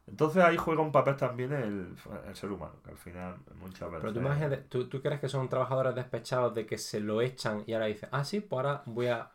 [0.09, 1.95] Entonces ahí juega un papel también el,
[2.35, 4.11] ser humano, que al final muchas veces...
[4.11, 7.85] Pero tú, ¿tú, crees que son trabajadores despechados de que se lo echan y ahora
[7.85, 9.29] dicen, ah, sí, pues ahora voy a,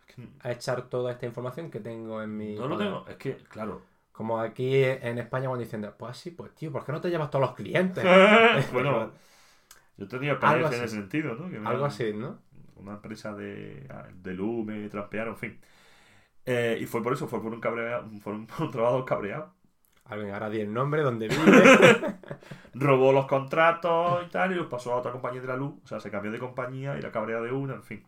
[0.45, 2.55] echar toda esta información que tengo en mi...
[2.57, 3.83] No lo tengo, es que, claro...
[4.11, 7.31] Como aquí en España cuando dicen, pues sí, pues tío, ¿por qué no te llevas
[7.31, 8.05] todos los clientes?
[8.73, 9.11] bueno,
[9.97, 11.69] yo tenía experiencia en ese sentido, ¿no?
[11.69, 12.39] algo así, ¿no?
[12.77, 13.89] Una empresa de,
[14.23, 15.61] de luz me trampearon, en fin.
[16.47, 19.53] Eh, y fue por eso, fue por un, cabreado, por un, un trabajo cabreado
[20.05, 22.17] Alguien ahora di el nombre, donde vive.
[22.75, 25.75] Robó los contratos y tal, y los pasó a otra compañía de la luz.
[25.83, 28.07] O sea, se cambió de compañía y la cabrea de una, en fin.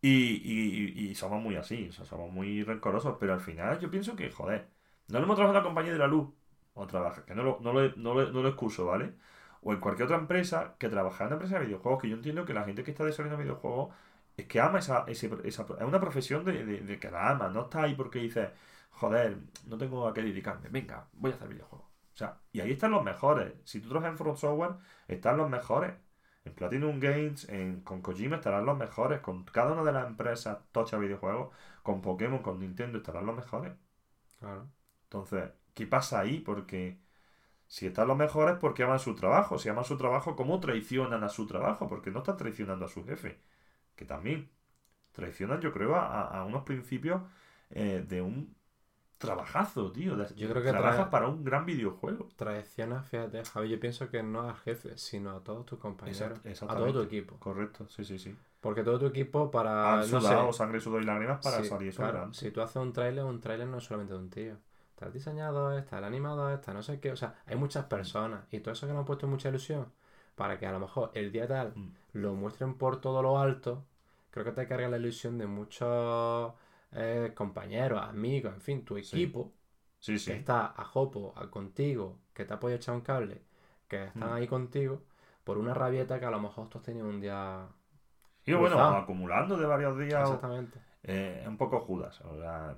[0.00, 4.30] Y, somos muy así, o sea, somos muy rencorosos, pero al final yo pienso que,
[4.30, 4.68] joder,
[5.08, 6.28] no le hemos trabajado en la compañía de la luz,
[6.74, 9.14] o trabaja, que no lo, no, lo, no, lo, excuso, ¿vale?
[9.62, 12.44] O en cualquier otra empresa que trabaja en una empresa de videojuegos, que yo entiendo
[12.44, 13.94] que la gente que está desarrollando videojuegos
[14.36, 17.82] es que ama esa, esa, es una profesión de, de, que la ama, no está
[17.82, 18.50] ahí porque dice,
[18.98, 21.86] joder, no tengo a qué dedicarme, venga, voy a hacer videojuegos.
[21.86, 23.52] O sea, y ahí están los mejores.
[23.64, 24.72] Si tú trabajas en Front Software,
[25.06, 25.94] están los mejores.
[26.44, 29.20] En Platinum Games, en, con Kojima estarán los mejores.
[29.20, 33.72] Con cada una de las empresas tocha videojuegos, con Pokémon, con Nintendo, estarán los mejores.
[34.40, 34.68] Claro.
[35.04, 36.40] Entonces, ¿qué pasa ahí?
[36.40, 36.98] Porque
[37.68, 39.58] si están los mejores, porque aman su trabajo.
[39.58, 41.88] Si aman su trabajo, ¿cómo traicionan a su trabajo?
[41.88, 43.40] Porque no están traicionando a su jefe.
[43.94, 44.50] Que también
[45.12, 47.22] traicionan, yo creo, a, unos principios
[47.70, 48.57] eh, de un
[49.18, 50.16] trabajazo, tío.
[50.34, 52.28] Yo creo que trabajas para un gran videojuego.
[52.36, 56.38] Traicionas, fíjate, Javi, yo pienso que no al jefe, sino a todos tus compañeros.
[56.62, 57.36] a todo tu equipo.
[57.38, 58.34] Correcto, sí, sí, sí.
[58.60, 59.94] Porque todo tu equipo para.
[59.94, 63.40] Han sudado sangre, sudor y lágrimas para salir claro, Si tú haces un trailer, un
[63.40, 64.56] trailer no es solamente de un tío.
[64.90, 67.12] Está el diseñador, está el animador, está no sé qué.
[67.12, 68.44] O sea, hay muchas personas.
[68.50, 69.86] Y todo eso que nos han puesto mucha ilusión.
[70.34, 71.92] Para que a lo mejor el día tal mm.
[72.14, 73.84] lo muestren por todo lo alto.
[74.30, 76.52] Creo que te carga la ilusión de muchos
[76.92, 79.52] eh, compañeros, amigos, en fin, tu equipo,
[80.04, 83.42] que está a jopo, a contigo, que te ha podido echar un cable,
[83.86, 84.32] que están mm.
[84.32, 85.02] ahí contigo,
[85.44, 87.66] por una rabieta que a lo mejor tú has tenido un día.
[88.44, 90.22] Y bueno, acumulando de varios días.
[90.22, 90.78] Exactamente.
[91.02, 92.20] Eh, es un poco Judas.
[92.22, 92.74] O sea,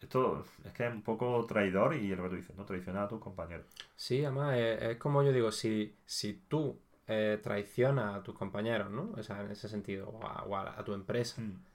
[0.00, 2.64] esto es que es un poco traidor y lo que tú dices, ¿no?
[2.64, 3.66] Traicionar a tus compañeros.
[3.96, 9.12] Sí, además es, como yo digo, si, si tú eh, traicionas a tus compañeros, ¿no?
[9.14, 11.42] O sea, en ese sentido, o a, tu empresa.
[11.42, 11.71] Mm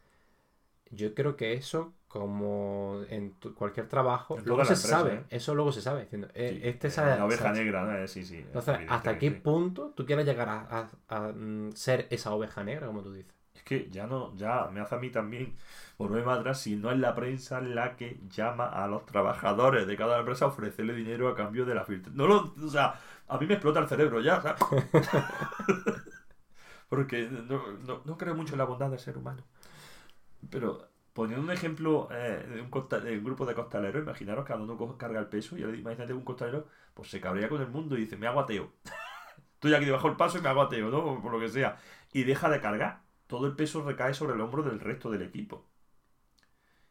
[0.92, 5.14] yo creo que eso, como en cualquier trabajo, luego se sabe.
[5.14, 5.24] ¿eh?
[5.30, 6.02] Eso luego se sabe.
[6.02, 8.08] Diciendo, eh, este la oveja negra, ¿no?
[8.08, 8.38] sí, sí.
[8.38, 13.14] Entonces, ¿hasta qué punto tú quieres llegar a, mm, ser esa oveja negra, como tú
[13.14, 13.34] dices?
[13.54, 15.56] Es que ya no, ya me hace a mí también
[15.98, 20.20] volverme atrás si no es la prensa la que llama a los trabajadores de cada
[20.20, 22.14] empresa a ofrecerle dinero a cambio de la filtra.
[22.16, 24.42] No lo, o sea, a mí me explota el cerebro ya,
[26.90, 29.44] Porque no, no creo mucho en la bondad del ser humano.
[30.50, 35.28] Pero, poniendo un ejemplo eh, de, un grupo de costaleros, imaginaros cada uno carga el
[35.28, 38.28] peso y ahora imagínate un costalero pues se cabrea con el mundo y dice, me
[38.28, 38.74] hago ateo.
[39.56, 41.22] Estoy aquí debajo del paso y me hago ateo, ¿no?
[41.22, 41.80] Por lo que sea.
[42.14, 43.04] Y deja de cargar.
[43.28, 45.68] Todo el peso recae sobre el hombro del resto del equipo.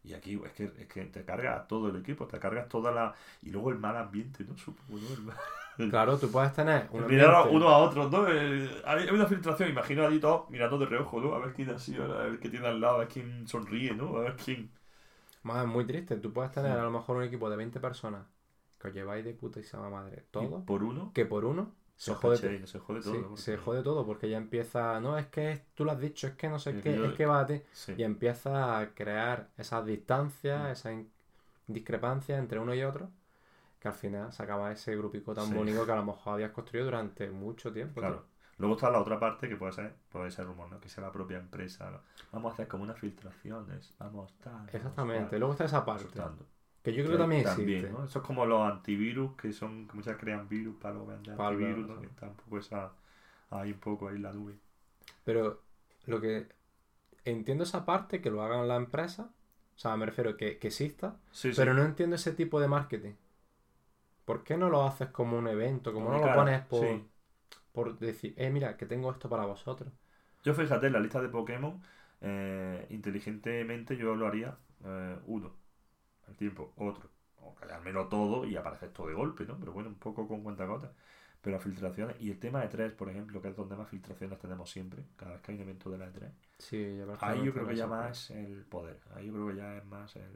[0.03, 3.15] Y aquí es que, es que te cargas todo el equipo, te cargas toda la...
[3.43, 4.57] Y luego el mal ambiente, ¿no?
[4.57, 5.15] Supongo, ¿no?
[5.15, 5.37] El mal-
[5.77, 8.27] Claro, tú puedes tener un Mirar uno a otro, ¿no?
[8.29, 11.35] Eh, hay una filtración, imagino allí todos mirando de reojo, ¿no?
[11.35, 14.17] A ver quién sido, a ver qué tiene al lado, a ver quién sonríe, ¿no?
[14.17, 14.71] A ver quién...
[15.43, 16.17] Más es muy triste.
[16.17, 16.79] Tú puedes tener Sí.
[16.79, 18.27] a lo mejor un equipo de 20 personas
[18.81, 19.37] que os lleváis de
[19.91, 23.37] madre Y todo, por uno, que por uno se se jode, se todo.
[23.37, 26.35] sí, se jode todo porque ya empieza, no, es que tú lo has dicho, es
[26.35, 27.63] que no sé Es qué, que yo- es que va ti.
[27.73, 27.95] Sí.
[27.97, 30.73] Y empieza a crear esas distancias, Mm.
[30.73, 30.95] esas
[31.69, 33.11] discrepancias entre uno y otro,
[33.87, 35.55] que al final se acaba ese grupico tan Sí.
[35.55, 38.01] bonito que a lo mejor habías construido durante mucho tiempo.
[38.01, 38.25] Claro.
[38.59, 40.81] Luego está la otra parte que puede ser, puede ser rumor, ¿no?
[40.81, 42.01] Que sea la propia empresa, ¿no?
[42.33, 44.53] Vamos a hacer como unas filtraciones, vamos tal.
[44.55, 45.39] vamos Exactamente.
[45.39, 46.07] Luego está esa parte,
[46.83, 47.91] que yo creo que también También, existe.
[47.99, 48.05] ¿no?
[48.07, 51.51] Eso es como los antivirus, que son, que muchas crean virus para luego vender Para
[51.51, 52.01] antivirus, ¿no?
[52.01, 52.93] Que tampoco esa...
[53.51, 54.55] Hay un poco ahí la nube.
[55.25, 55.63] Pero
[56.07, 56.49] lo que
[57.25, 59.31] entiendo esa parte que lo hagan la empresa,
[59.77, 61.57] o sea, me refiero que, que exista, Sí, sí.
[61.57, 63.13] pero no entiendo ese tipo de marketing.
[64.27, 65.93] ¿Por qué no lo haces como un evento?
[65.95, 67.11] Como no lo Claro, pones por, sí.
[67.73, 69.93] por decir, eh, mira, que tengo esto para vosotros?
[70.45, 71.81] Yo fíjate, en la lista de Pokémon,
[72.21, 75.53] eh, inteligentemente yo lo haría eh, uno
[76.29, 77.11] al tiempo, otro.
[77.43, 79.59] O callármelo todo y aparecer todo de golpe, ¿no?
[79.59, 80.93] Pero bueno, un poco con cuentagotas.
[81.43, 84.39] Pero las filtraciones, y el tema de 3, por ejemplo, que es donde más filtraciones
[84.41, 86.33] tenemos siempre, cada vez que hay un evento de la E3.
[86.59, 89.01] Sí, ya Ahí yo creo que ya eso, más el poder.
[89.15, 90.33] Ahí yo creo que ya es más el.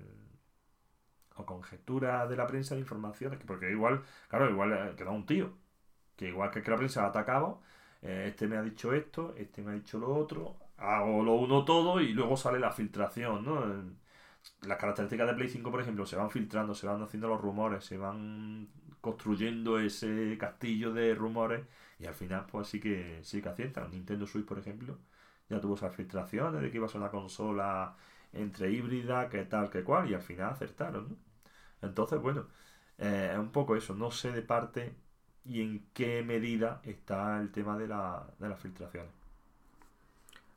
[1.41, 3.39] O conjetura de la prensa de informaciones.
[3.39, 5.53] que- Porque igual, claro, igual eh, queda un tío.
[6.17, 7.63] Que igual que, la prensa ha atacado,
[8.03, 11.65] eh, este me ha dicho esto, este me ha dicho lo otro, hago lo uno
[11.65, 13.65] todo y luego sale la filtración, ¿no?
[14.63, 17.85] Las características de Play 5, por ejemplo, se van filtrando, se van haciendo los rumores,
[17.85, 18.69] se van
[19.01, 21.67] construyendo ese castillo de rumores
[21.99, 23.91] y al final, pues sí que sí que aciertan.
[23.91, 24.99] Nintendo Switch, por ejemplo,
[25.49, 27.97] ya tuvo esas filtraciones de que iba a ser una consola
[28.33, 31.17] entre híbrida, que tal, que cual, y al final acertaron, ¿no?
[31.83, 32.47] Entonces, bueno,
[32.99, 34.95] eh, es un poco eso, no sé de parte
[35.45, 39.11] y en qué medida está el tema de, la, de las filtraciones.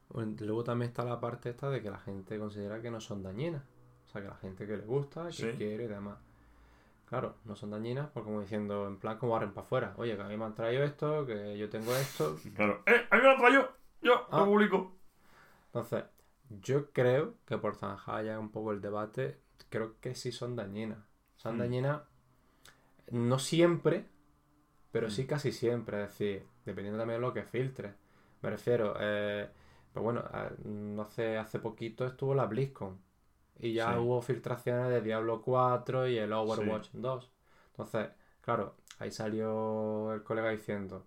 [0.10, 3.24] Bueno, Luego también está la parte esta de que la gente considera que no son
[3.24, 3.64] dañinas.
[4.06, 5.52] O sea, que la gente que le gusta, que Sí.
[5.58, 6.18] quiere y demás.
[7.08, 9.94] Claro, no son dañinas, pues como diciendo, en plan como barren para afuera.
[9.98, 12.38] Oye, que a mí me han traído esto, que yo tengo esto.
[12.56, 13.08] Claro, ¡eh!
[13.10, 13.70] ¡A mí me lo han traído!
[14.02, 14.28] ¡Yo!
[14.30, 14.40] Ah.
[14.40, 14.96] ¡Lo publico!
[15.68, 16.04] Entonces,
[16.62, 21.00] yo creo que por zanjar ya un poco el debate, creo que sí son dañinas.
[21.43, 21.62] Son Mm.
[23.12, 24.06] no siempre,
[24.91, 25.12] pero Mm.
[25.12, 26.03] sí casi siempre.
[26.03, 27.93] Es decir, dependiendo también de lo que filtres.
[28.41, 29.49] Me refiero, eh,
[29.93, 30.23] pues bueno,
[31.01, 32.99] hace, hace poquito estuvo la BlizzCon.
[33.60, 33.99] Y ya Sí.
[33.99, 37.32] hubo filtraciones de Diablo 4 y el Overwatch 2.
[37.71, 38.10] Entonces,
[38.41, 41.06] claro, ahí salió el colega diciendo,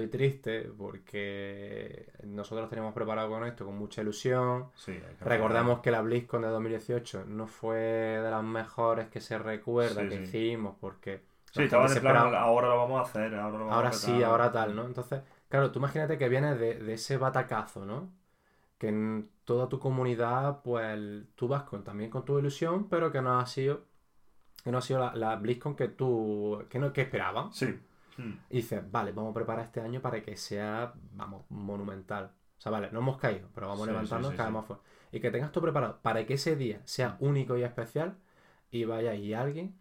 [0.00, 4.66] estoy triste porque nosotros teníamos preparado con esto con mucha ilusión.
[4.74, 10.02] Sí, Recordamos que la BlizzCon de 2018 no fue de las mejores que se recuerda
[10.02, 10.22] Sí, que sí.
[10.22, 13.88] hicimos porque Sí, gente en plan, ahora lo vamos a hacer, ahora lo vamos ahora
[13.88, 14.84] a sí, ahora tal, ¿no?
[14.84, 18.10] Entonces, claro, tú imagínate que vienes de, de ese batacazo, ¿no?
[18.78, 20.98] Que en toda tu comunidad, pues
[21.34, 23.84] tú vas con, también con tu ilusión, pero que no ha sido,
[24.64, 27.52] que no ha sido la, la BlizzCon que tú, que no, que esperaban.
[27.52, 27.78] Sí.
[28.18, 28.32] Mm.
[28.50, 32.32] Y dices, vale, vamos a preparar este año para que sea, vamos, monumental.
[32.58, 34.84] O sea, vale, no hemos caído, pero vamos Sí, levantando sí, sí, cada más fuerte.
[35.12, 38.16] Y que tengas todo preparado para que ese día sea único y especial
[38.70, 39.74] y vaya y alguien,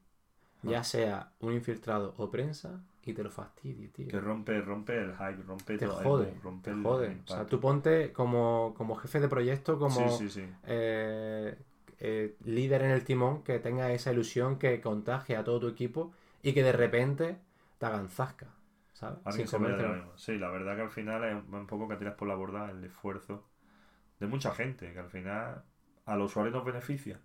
[0.64, 4.08] ya sea un infiltrado o prensa, y te lo fastidie, tío.
[4.08, 7.18] Que rompe, rompe el hype, rompe Te todo jode, rompe te el jode.
[7.26, 10.00] O sea, tú ponte como, como jefe de proyecto, como
[10.66, 11.56] eh,
[12.00, 16.14] eh, líder en el timón, que tenga esa ilusión que contagie a todo tu equipo
[16.42, 17.38] y que de repente
[17.90, 18.48] te hagan zasca,
[18.94, 19.20] ¿sabes?
[19.30, 19.58] Sin se.
[20.16, 22.84] Sí, la verdad que al final es un poco que tiras por la borda el
[22.84, 23.46] esfuerzo
[24.20, 25.64] de mucha gente, que al final
[26.06, 27.20] a los usuarios nos beneficia.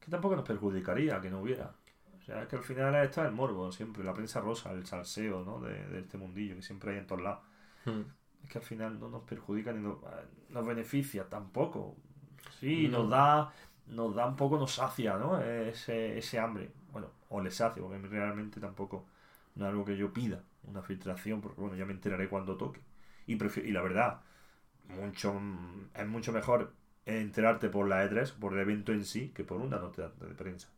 [0.00, 1.72] Que tampoco nos perjudicaría que no hubiera.
[2.18, 5.44] O sea, es que al final está el morbo siempre, la prensa rosa, el salseo,
[5.44, 5.60] ¿no?
[5.60, 7.40] De, de este mundillo que siempre hay en todos lados.
[7.84, 8.02] Hmm.
[8.44, 9.98] Es que al final no nos perjudica ni nos,
[10.50, 11.96] nos beneficia tampoco.
[12.60, 12.98] Sí, No.
[12.98, 13.52] nos da
[13.86, 15.40] nos da un poco, nos sacia, ¿no?
[15.40, 16.70] Ese, ese hambre.
[16.92, 19.06] Bueno, o le sacia, porque realmente tampoco
[19.58, 22.80] no es algo que yo pida, una filtración, porque bueno, ya me enteraré cuando toque.
[23.26, 24.20] Y, prefi- y la verdad,
[24.88, 25.40] mucho
[25.94, 26.72] es mucho mejor
[27.06, 30.68] enterarte por la E3, por el evento en sí, que por una nota de prensa.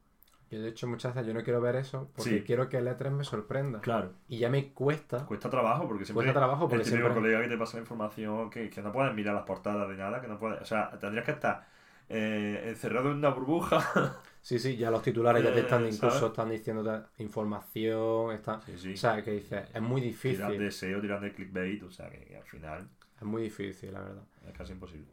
[0.51, 2.43] Yo de hecho muchas veces yo no quiero ver eso porque Sí.
[2.45, 3.81] quiero que el E3 me sorprenda.
[3.81, 4.14] Claro.
[4.27, 7.14] Y ya me cuesta, Cuesta trabajo, porque siempre cuesta trabajo porque el siempre...
[7.14, 10.21] colega que te pasa la información, que, que no puedes mirar las portadas de nada,
[10.21, 11.69] que no puedes, o sea, tendrías que estar
[12.11, 14.18] eh, encerrado en una burbuja.
[14.42, 16.31] Sí, sí, ya los titulares ya te están Eh, incluso ¿sabes?
[16.31, 18.62] están diciendo información, están...
[18.62, 18.92] Sí, sí.
[18.94, 20.73] O sea, que dices, es muy tiran de difícil.
[20.73, 24.23] SEO, tiran de clickbait, o sea que, que al final Es muy difícil, la verdad.
[24.49, 25.12] es casi imposible.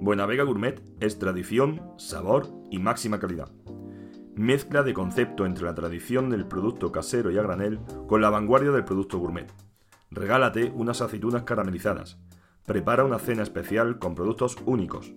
[0.00, 3.50] Buenavega Gourmet es tradición, sabor y máxima calidad.
[4.34, 8.70] Mezcla de concepto entre la tradición del producto casero y a granel con la vanguardia
[8.72, 9.46] del producto gourmet.
[10.10, 12.18] Regálate unas aceitunas caramelizadas.
[12.66, 15.12] Prepara una cena especial con productos únicos.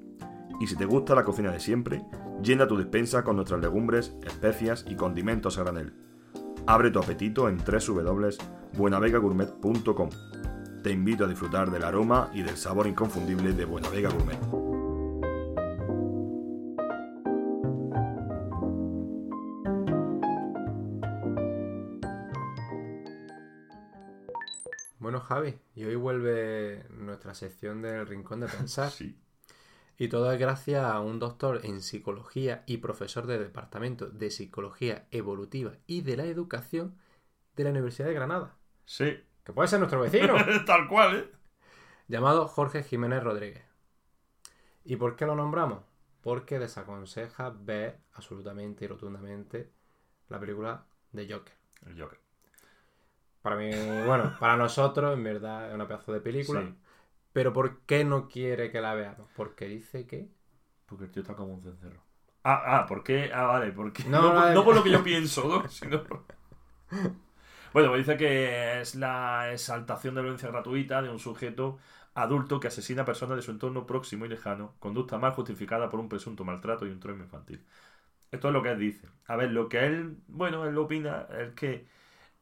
[0.60, 2.04] Y si te gusta la cocina de siempre,
[2.42, 5.94] llena tu despensa con nuestras legumbres, especias y condimentos a granel.
[6.66, 10.10] Abre tu apetito en www.buenavegagourmet.com.
[10.82, 14.40] Te invito a disfrutar del aroma y del sabor inconfundible de Buenavega Gourmet.
[25.00, 26.53] Bueno, Javi, y hoy vuelve
[26.90, 28.92] nuestra sección del Rincón de Pensar.
[28.98, 29.20] Sí.
[29.98, 35.08] Y todo es gracias a un doctor en psicología y profesor del Departamento de Psicología
[35.12, 36.98] Evolutiva y de la Educación
[37.56, 39.24] de la Universidad de Granada, Sí.
[39.44, 40.34] que puede ser nuestro vecino,
[40.66, 41.32] Tal cual, ¿eh?
[42.08, 43.64] llamado Jorge Jiménez Rodríguez.
[44.84, 45.84] ¿Y por qué lo nombramos?
[46.22, 49.72] Porque desaconseja ver absolutamente y rotundamente
[50.28, 51.54] la película de Joker.
[51.86, 52.23] El Joker.
[53.44, 53.70] Para mí,
[54.08, 56.62] bueno, para nosotros en verdad es una pedazo de película.
[56.62, 56.76] Sí.
[57.34, 59.28] Pero ¿por qué no quiere que la veamos?
[59.36, 60.30] Porque dice que...
[60.86, 62.02] Porque el tío está como un cencerro.
[62.44, 63.32] Ah, ah, ¿por qué?
[63.34, 64.54] Ah, vale, porque No, no, por- vale.
[64.56, 65.70] no por lo que yo pienso, ¿no?
[65.70, 66.04] Sino
[67.74, 71.80] Bueno, pues dice que es la exaltación de violencia gratuita de un sujeto
[72.14, 76.00] adulto que asesina a personas de su entorno próximo y lejano, conducta mal justificada por
[76.00, 77.64] un presunto maltrato y un trauma infantil.
[78.32, 79.08] Esto es lo que él dice.
[79.28, 81.88] A ver, lo que él, bueno, él opina es que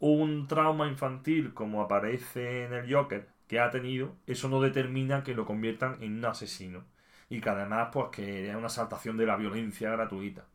[0.01, 5.35] un trauma infantil como aparece en el Joker que ha tenido, eso no determina que
[5.35, 6.83] lo conviertan en un asesino.
[7.29, 10.45] Y que además, pues que es una exaltación de la violencia gratuita.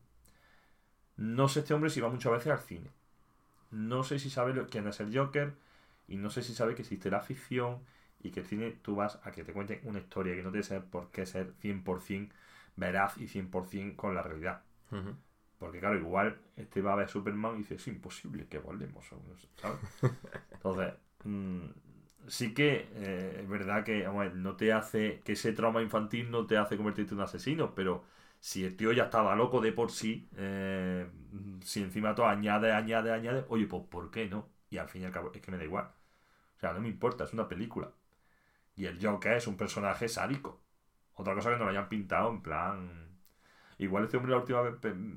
[1.17, 2.91] No sé este hombre si va muchas veces al cine.
[3.71, 5.55] No sé si sabe quién es el Joker.
[6.09, 7.79] Y no sé si sabe que existe la ficción.
[8.23, 10.81] Y que el cine tú vas a que te cuenten una historia que no tiene
[10.81, 12.31] por qué ser 100%
[12.77, 14.63] veraz y 100% con la realidad.
[15.59, 19.07] Porque claro, igual este va a ver Superman y dice, es imposible que volvemos.
[19.07, 19.49] ¿sabes?
[20.53, 21.67] Entonces, mm,
[22.29, 26.57] sí que eh, es verdad que no te hace, que ese trauma infantil no te
[26.59, 28.05] hace convertirte en un asesino, pero
[28.41, 31.07] si el tío ya estaba loco de por sí, eh,
[31.65, 34.49] si encima todo añade, añade, añade, oye, pues ¿por qué no?
[34.71, 35.87] Y al fin y al cabo, es que me da igual.
[36.57, 37.93] O sea, no me importa, es una película.
[38.77, 40.61] Y el Joker es un personaje sádico.
[41.15, 43.06] Otra cosa que nos lo hayan pintado en plan...
[43.79, 44.63] Igual este hombre la última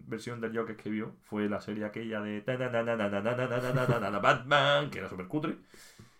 [0.07, 2.43] versión del Joker que vio fue la serie aquella de
[4.21, 5.57] Batman, que era súper cutre.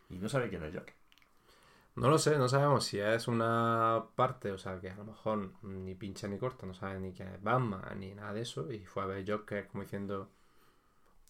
[0.09, 0.93] Y no sabe quién es Joker.
[1.95, 5.51] No lo sé, no sabemos si es una parte, o sea, que a lo mejor
[5.63, 8.85] ni pincha ni corta, no sabe ni quién es Batman, ni nada de eso, y
[8.85, 10.29] fue a ver Joker como diciendo,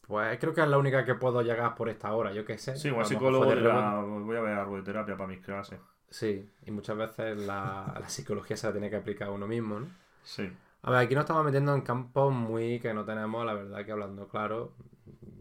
[0.02, 2.76] pues creo que es la única que puedo llegar por esta hora, yo qué sé.
[2.76, 3.62] Sí, un psicólogo de
[4.22, 5.80] voy a ver algo de terapia para mis clases.
[6.08, 9.80] Sí, y muchas veces la, la psicología se la tiene que aplicar a uno mismo,
[9.80, 9.88] ¿no?
[10.24, 10.52] Sí.
[10.82, 13.92] A ver, aquí nos estamos metiendo en campos muy que no tenemos, la verdad que
[13.92, 14.76] hablando claro,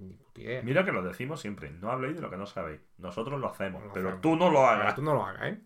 [0.01, 0.63] ni puta idea.
[0.63, 2.81] Mira que lo decimos siempre, no habléis de lo que no sabéis.
[2.99, 4.21] Nosotros lo hacemos, Lo pero hacemos.
[4.23, 4.95] tú no lo Pero hagas.
[4.97, 5.61] tú no lo hagas, ¿eh?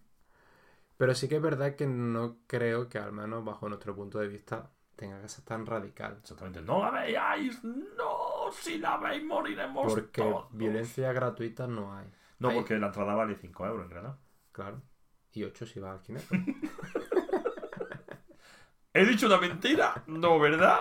[0.99, 4.29] Pero sí que es verdad que no creo que, al menos bajo nuestro punto de
[4.29, 6.19] vista, tenga que ser tan radical.
[6.21, 10.47] Exactamente, no la veáis, no, si la veis moriremos Porque todos.
[10.53, 12.07] violencia gratuita no hay.
[12.39, 14.19] No, Hay- porque la entrada vale 5 euros en Granada.
[14.53, 14.83] Claro.
[15.33, 16.27] Y 8 si vas al kineto.
[18.95, 20.03] ¿He dicho una mentira?
[20.07, 20.81] No, ¿verdad?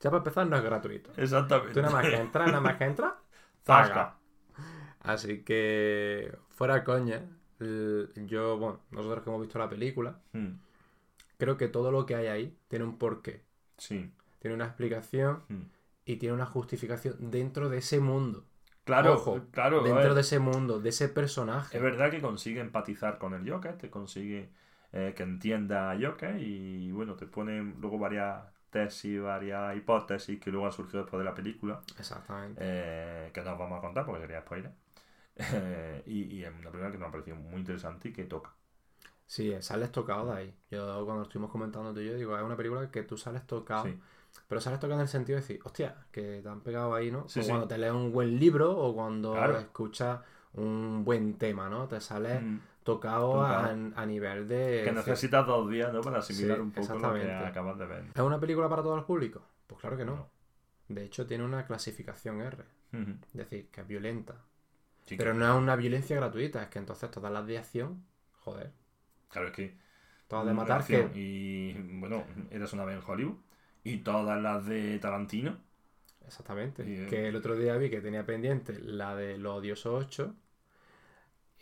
[0.00, 1.10] ya para empezar no es gratuito.
[1.16, 1.74] Exactamente.
[1.74, 3.12] Tú nada más que entras, nada más que entras,
[3.64, 4.16] paga.
[5.00, 7.22] Así que, fuera coña,
[7.60, 10.54] yo, bueno, nosotros que hemos visto la película, Hmm,
[11.38, 13.42] creo que todo lo que hay ahí tiene un porqué,
[13.78, 14.12] Sí.
[14.40, 15.62] tiene una explicación Hmm.
[16.04, 18.44] y tiene una justificación dentro de ese mundo.
[18.84, 19.82] Claro, Ojo, claro.
[19.82, 21.76] dentro de ese mundo, de ese personaje.
[21.76, 24.50] Es verdad que consigue empatizar con el Joker, te consigue
[24.92, 30.66] eh, que entienda Joker y bueno, te pone luego varias tesis, varias hipótesis que luego
[30.66, 32.60] han surgido después de la película, Exactamente.
[32.64, 34.72] eh, que no os vamos a contar porque sería spoiler.
[35.36, 38.52] Eh, y, y es una película que me ha parecido muy interesante y que toca.
[39.26, 40.54] Sí, sales tocado de ahí.
[40.70, 43.84] Yo cuando estuvimos comentando tú y yo, digo, es una película que tú sales tocado,
[43.84, 43.98] Sí.
[44.46, 47.28] pero sales tocado en el sentido de decir, hostia, que te han pegado ahí, ¿no?
[47.28, 47.48] Sí, o sí.
[47.48, 49.58] cuando te lees un buen libro o cuando Claro.
[49.58, 50.20] escuchas
[50.54, 51.88] un buen tema, ¿no?
[51.88, 54.82] Te sales Mm, tocado, A, nivel de...
[54.84, 56.00] que necesitas dos días ¿no?
[56.00, 58.04] para asimilar Sí, un poco lo que acabas de ver.
[58.14, 59.42] ¿Es una película para todo el público?
[59.66, 60.16] Pues claro que no.
[60.16, 60.30] No.
[60.88, 62.64] De hecho, tiene una clasificación R.
[62.92, 64.34] Es decir, que es violenta.
[65.06, 68.04] Sí, Pero no es una violencia gratuita, es que entonces todas las de acción,
[68.40, 68.70] joder.
[69.30, 69.76] Claro, es que
[70.32, 71.10] Todas de matar que...
[71.14, 73.36] Y bueno, eras una vez en Hollywood.
[73.84, 75.58] Y todas las de Tarantino.
[76.26, 76.88] Exactamente.
[76.88, 80.34] Y, eh, Que el otro día vi que tenía pendiente la de Los Odiosos 8.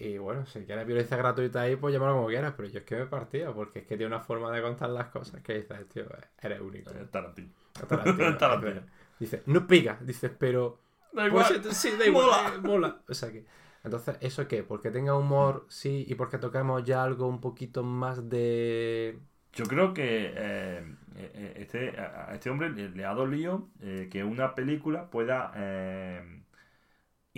[0.00, 2.54] Y bueno, si quieres violencia gratuita ahí, pues llámalo como quieras.
[2.56, 5.08] Pero yo es que me partía, porque es que tiene una forma de contar las
[5.08, 6.06] cosas que dices, tío,
[6.40, 6.94] eres único.
[6.94, 7.52] eh, Tarantino.
[7.88, 8.82] Tarantino, Tarantino.
[9.18, 10.78] Dice, no pica, dices, pero.
[11.12, 11.62] Da Pues, igual.
[11.72, 12.54] sí, da igual, Mola.
[12.54, 13.02] eh, mola.
[13.08, 13.44] O sea que.
[13.84, 14.62] Entonces, ¿eso qué?
[14.62, 19.18] Porque tenga humor, sí, y porque tocamos ya algo un poquito más de.
[19.52, 24.54] Yo creo que eh, eh, este, a este hombre le, ha dolido eh, que una
[24.54, 26.42] película pueda eh,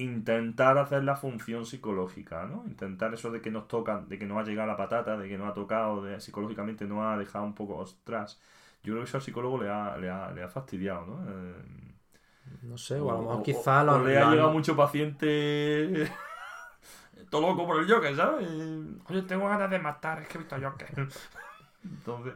[0.03, 2.65] intentar hacer la función psicológica, ¿no?
[2.67, 5.39] Intentar eso de que nos tocan, de que no ha llegado la patata, de que
[5.39, 8.41] no ha tocado, de psicológicamente no ha dejado un poco ostras.
[8.83, 11.25] Yo creo que eso al psicólogo le ha, le ha, le ha fastidiado, ¿no?
[11.31, 11.55] Eh,
[12.63, 13.99] No sé, o a lo mejor o- quizá o lo.
[13.99, 16.09] le ha llegado mucho paciente
[17.31, 18.49] todo loco por el Joker, ¿sabes?
[19.09, 21.09] Oye, tengo ganas de matar, es que he visto Joker.
[21.85, 22.35] Entonces,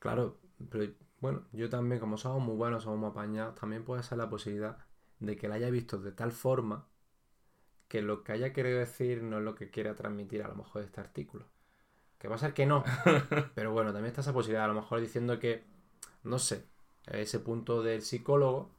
[0.00, 0.38] Claro,
[0.70, 4.30] pero bueno, yo también, como somos muy buenos, somos muy apañados, también puede ser la
[4.30, 4.78] posibilidad
[5.20, 6.86] de que la haya visto de tal forma
[7.90, 10.82] que lo que haya querido decir no es lo que quiere transmitir a lo mejor
[10.84, 11.44] este artículo.
[12.18, 12.84] Que va a ser que no.
[13.54, 15.64] Pero bueno, también está esa posibilidad, a lo mejor diciendo que,
[16.24, 16.64] no sé,
[17.10, 18.70] ese punto del psicólogo,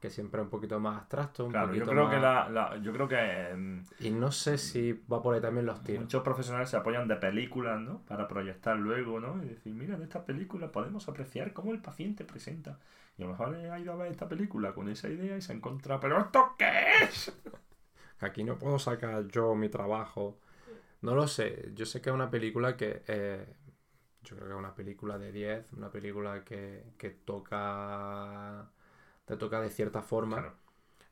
[0.00, 2.14] que siempre es un poquito más abstracto, un claro, yo creo más...
[2.14, 5.66] que la, la- yo creo que mm, Y no sé si va por ahí también
[5.66, 6.02] los tiros.
[6.02, 8.00] muchos profesionales se apoyan de películas, ¿no?
[8.06, 9.42] Para proyectar luego, ¿no?
[9.42, 12.78] Y decir, mira, en esta película podemos apreciar cómo el paciente presenta.
[13.18, 15.52] Y a lo mejor ha ido a ver esta película con esa idea y se
[15.52, 16.70] ha encontrado, ¿pero esto qué
[17.02, 17.32] es?
[18.20, 20.38] Aquí no puedo sacar yo mi trabajo.
[21.02, 21.72] No lo sé.
[21.74, 23.02] Yo sé que es una película que.
[23.06, 23.46] eh,
[24.22, 25.72] yo creo que es una película de 10.
[25.74, 28.70] Una película que, que toca.
[29.24, 30.38] Te toca de cierta forma.
[30.38, 30.56] Claro.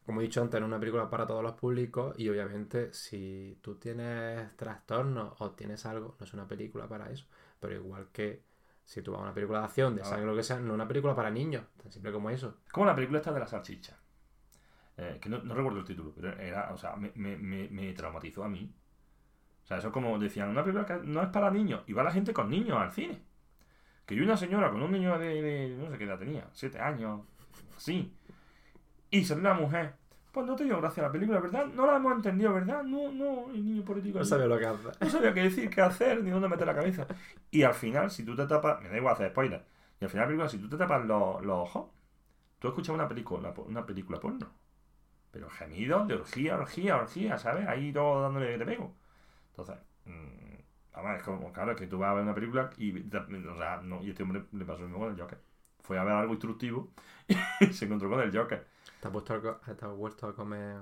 [0.04, 2.14] Como he dicho antes, es una película para todos los públicos.
[2.18, 7.26] Y obviamente, si tú tienes trastornos o tienes algo, no es una película para eso.
[7.60, 8.42] Pero igual que
[8.84, 10.74] si tú vas a una película de acción, de sangre, lo que sea, no es
[10.74, 11.64] una película para niños.
[11.82, 12.56] Tan simple como eso.
[12.66, 13.98] Es como la película esta de la salchicha.
[14.98, 17.36] Eh, que no, no recuerdo el título, pero era, o sea, me, me,
[17.70, 18.74] me, traumatizó a mí.
[19.64, 21.82] O sea, eso es como decían, una película que no es para niños.
[21.86, 23.22] Y va la gente con niños al cine.
[24.06, 26.80] Que yo una señora con un niño de, de- no sé qué edad tenía, siete
[26.80, 27.22] años,
[27.76, 28.12] así.
[29.10, 29.94] Y salió una mujer.
[30.32, 31.66] Pues no te dio gracia la película, ¿verdad?
[31.66, 32.82] No la hemos entendido, ¿verdad?
[32.84, 34.18] No, no, el niño político.
[34.18, 34.88] No sabía lo que hace.
[35.00, 37.06] No sabía qué decir, qué hacer, ni dónde meter la cabeza.
[37.50, 39.64] Y al final, si tú te tapas, me da igual hacer spoiler.
[40.00, 41.86] Y al final, la película, si tú te tapas los, los ojos,
[42.58, 44.48] tú escuchas una película, una película porno.
[45.30, 47.66] Pero gemidos de orgía, orgía, orgía, ¿sabes?
[47.68, 48.94] Ahí todo dándole de pego.
[49.50, 49.76] Entonces,
[50.06, 50.56] mm,
[50.94, 53.80] además, es como, claro, es que tú vas a ver una película y, o sea,
[53.82, 55.40] no, y este hombre le pasó lo mismo con el Joker.
[55.80, 56.90] Fue a ver algo instructivo
[57.60, 58.66] y se encontró con el Joker.
[59.00, 60.80] ¿Te has, puesto a te has vuelto a comer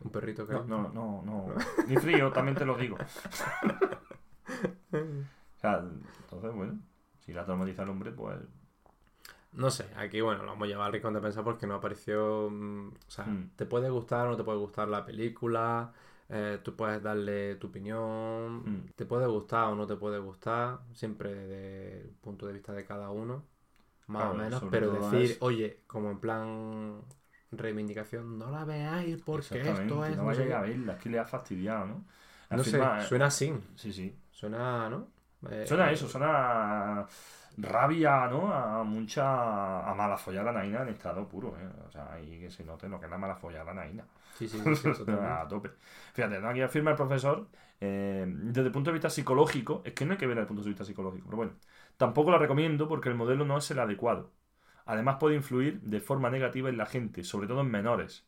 [0.00, 1.54] un perrito que No, no, no, no.
[1.88, 2.96] Ni frío, también te lo digo.
[4.90, 5.82] O sea,
[6.20, 6.78] entonces, bueno,
[7.18, 8.38] si la traumatiza el hombre, pues.
[9.52, 12.48] No sé, aquí bueno, lo hemos llevado al rincón de pensar porque no apareció.
[12.50, 13.50] mm, o sea, Mm.
[13.56, 15.92] te puede gustar o no te puede gustar la película.
[16.30, 18.56] eh, tú puedes darle tu opinión.
[18.84, 18.90] Mm.
[18.94, 20.80] Te puede gustar o no te puede gustar.
[20.92, 23.44] Siempre desde el punto de vista de cada uno.
[24.08, 24.62] Más Claro, o menos.
[24.70, 27.00] Pero decir, es- oye, como en plan
[27.50, 30.16] reivindicación, no la veáis porque esto es.
[30.18, 30.68] No vaya a qué".
[30.70, 32.04] verla, es que le ha fastidiado, ¿no?
[32.50, 33.54] No sé, eh, suena así.
[33.76, 34.14] Sí, sí.
[34.30, 35.08] Suena, ¿no?
[35.50, 37.08] Eh, Suena eso, suena a
[37.58, 38.52] rabia, ¿no?
[38.52, 39.88] A mucha.
[39.90, 41.68] a mala follada naina en estado puro, ¿eh?
[41.86, 44.04] O sea, ahí que se note lo que es la mala follada naina.
[44.34, 44.58] Sí, sí,
[45.08, 45.70] a tope.
[46.14, 46.48] Fíjate, ¿no?
[46.48, 47.48] aquí afirma el profesor,
[47.80, 50.48] eh, desde el punto de vista psicológico, es que no hay que ver desde el
[50.48, 51.52] punto de vista psicológico, pero bueno,
[51.96, 54.32] tampoco la recomiendo porque el modelo no es el adecuado.
[54.86, 58.26] Además puede influir de forma negativa en la gente, sobre todo en menores.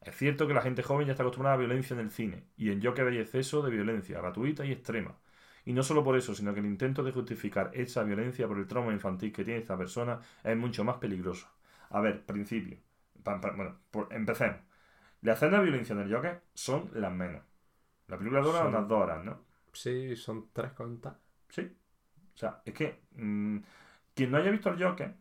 [0.00, 2.46] Es cierto que la gente joven ya está acostumbrada a la violencia en el cine,
[2.56, 5.16] y en Joker hay exceso de violencia, gratuita y extrema.
[5.64, 8.66] Y no solo por eso, sino que el intento de justificar esa violencia por el
[8.66, 11.48] trauma infantil que tiene esta persona es mucho más peligroso.
[11.90, 12.78] A ver, principio.
[13.22, 14.56] Pa- pa- bueno, por- empecemos.
[15.22, 17.42] Las escenas de violencia en el Joker son las menos.
[18.08, 19.40] La película dura Son- unas dos horas, ¿no?
[19.72, 21.14] Sí, son tres contas.
[21.48, 21.62] Sí.
[22.34, 23.58] O sea, es que mm,
[24.14, 25.14] quien no haya visto el Joker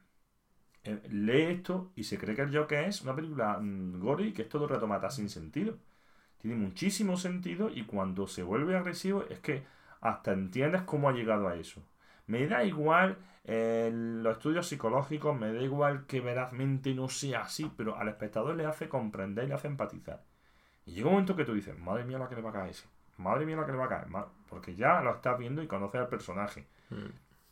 [0.84, 4.34] eh, lee esto y se cree que el Joker es una película mm, gore y
[4.34, 5.78] que es todo retomata sin sentido.
[6.40, 9.64] Tiene muchísimo sentido y cuando se vuelve agresivo es que
[10.02, 11.84] hasta entiendes cómo ha llegado a eso.
[12.28, 17.72] Me da igual eh, los estudios psicológicos, me da igual que verazmente no sea así,
[17.76, 20.24] pero al espectador le hace comprender y le hace empatizar.
[20.86, 22.70] Y llega un momento que tú dices, madre mía la que le va a caer
[22.70, 22.88] ese.
[23.18, 24.08] Madre mía la que le va a caer.
[24.48, 26.68] Porque ya lo estás viendo y conoces al personaje.
[26.90, 27.10] Mm.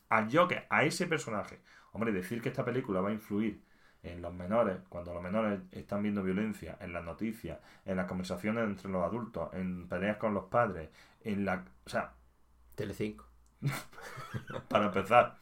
[0.09, 1.59] Al Joker, a ese personaje.
[1.91, 3.61] Hombre, decir que esta película va a influir
[4.03, 8.63] en los menores, cuando los menores están viendo violencia, en las noticias, en las conversaciones
[8.63, 10.89] entre los adultos, en peleas con los padres,
[11.21, 11.65] en la...
[11.85, 12.13] O sea,
[12.77, 13.25] Telecinco.
[14.69, 15.35] Para empezar.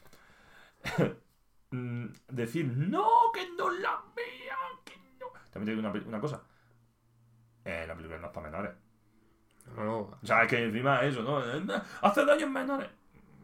[1.70, 5.28] Mm, Decir, no, que no la vean, que no.
[5.52, 6.42] También te digo una, cosa.
[7.66, 8.72] Eh, la película no es para menores.
[9.76, 11.42] No, no, O sea, es que encima eso, ¿no?
[12.02, 12.90] Hace daño en menores.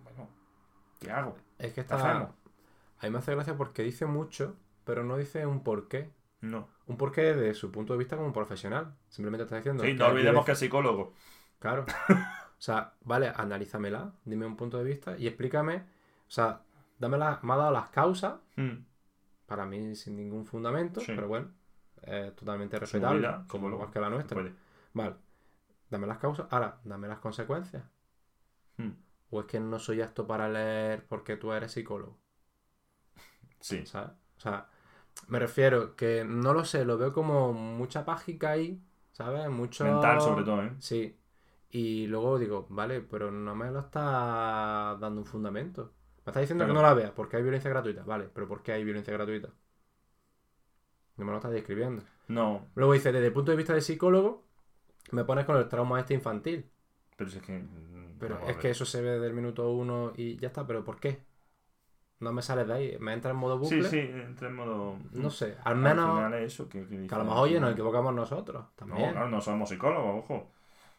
[0.03, 0.29] Bueno,
[0.99, 1.35] ¿qué hago?
[1.57, 1.95] es que ¿Qué está.
[1.95, 2.29] hacemos?
[2.99, 6.13] A mí me hace gracia porque dice mucho, pero no dice un porqué.
[6.39, 6.69] No.
[6.85, 8.95] Un porqué de su punto de vista como profesional.
[9.09, 9.83] Simplemente está diciendo.
[9.83, 11.13] Sí, no olvidemos que es psicólogo.
[11.59, 11.85] Claro.
[12.61, 15.77] O sea, vale, analízamela, dime un punto de vista y explícame.
[15.77, 16.61] O sea,
[16.99, 18.83] dame la- me ha dado las causas, Mm.
[19.47, 21.11] para mí sin ningún fundamento, Sí.
[21.15, 21.49] pero bueno,
[22.35, 23.69] totalmente respetable, como supongo.
[23.75, 24.35] igual que la nuestra.
[24.39, 24.53] Puede.
[24.93, 25.15] Vale,
[25.89, 27.83] dame las causas, ahora, dame las consecuencias.
[28.77, 28.91] Mm.
[29.31, 32.19] O es que no soy apto para leer porque tú eres psicólogo,
[33.59, 33.85] Sí.
[33.87, 34.11] ¿sabes?
[34.37, 34.67] O sea,
[35.27, 38.83] me refiero que no lo sé, lo veo como mucha págica ahí,
[39.13, 39.49] ¿sabes?
[39.49, 39.83] Mucho...
[39.83, 40.75] Mental, sobre todo, ¿eh?
[40.79, 41.17] Sí.
[41.71, 45.93] Y luego digo, vale, pero no me lo está dando un fundamento.
[46.25, 48.03] Me está diciendo que no la vea porque hay violencia gratuita.
[48.03, 49.49] Vale, pero ¿por qué hay violencia gratuita?
[51.17, 52.03] No me lo está describiendo.
[52.27, 54.43] No, Luego dice, desde el punto de vista de psicólogo,
[55.11, 56.69] me pones con el trauma este infantil.
[57.15, 57.59] pero si es que.
[57.59, 60.99] mm, Pero es que eso se ve del minuto uno y ya está, pero ¿por
[60.99, 61.19] qué?
[62.19, 63.83] No me sales de ahí, me entra en modo bucle.
[63.83, 64.95] Sí, sí, entra en modo.
[65.13, 67.59] No sé, al Al menos final es eso, que, que que a lo mejor, oye,
[67.59, 69.11] nos equivocamos nosotros No, también.
[69.11, 70.51] claro, no somos psicólogos, ojo.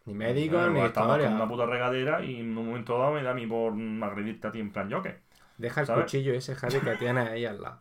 [0.05, 1.27] Ni médicos, Claro, ni historia.
[1.27, 3.73] con una puta regadera y en un momento dado me da a mí por
[4.03, 5.21] agredirte a ti en plan yoke.
[5.59, 6.05] Deja el ¿sabes?
[6.05, 7.81] cuchillo ese, Javi, que tienes ahí al lado.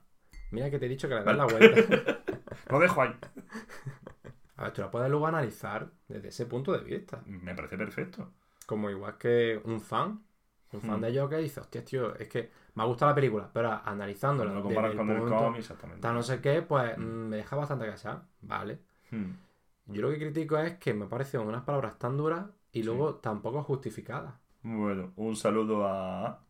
[0.51, 2.21] Mira que te he dicho que le das la vuelta.
[2.69, 3.15] Lo dejo ahí.
[4.57, 7.21] A ver, tú la puedes luego analizar desde ese punto de vista.
[7.25, 8.29] Me parece perfecto.
[8.67, 10.21] Como igual que un fan.
[10.73, 11.01] Un fan Hmm.
[11.01, 14.69] de Joker dice, hostia, tío, es que me ha gustado la película, pero analizándola Cuando
[14.69, 16.01] lo comparas con el cómic, exactamente.
[16.01, 18.23] tal no sé qué, pues mm, me deja bastante callado.
[18.41, 18.79] Vale.
[19.09, 19.31] Hmm.
[19.87, 23.63] Yo lo que critico es que me parecen unas palabras tan duras y luego tampoco
[23.63, 24.35] justificadas.
[24.61, 26.43] Bueno, un saludo a.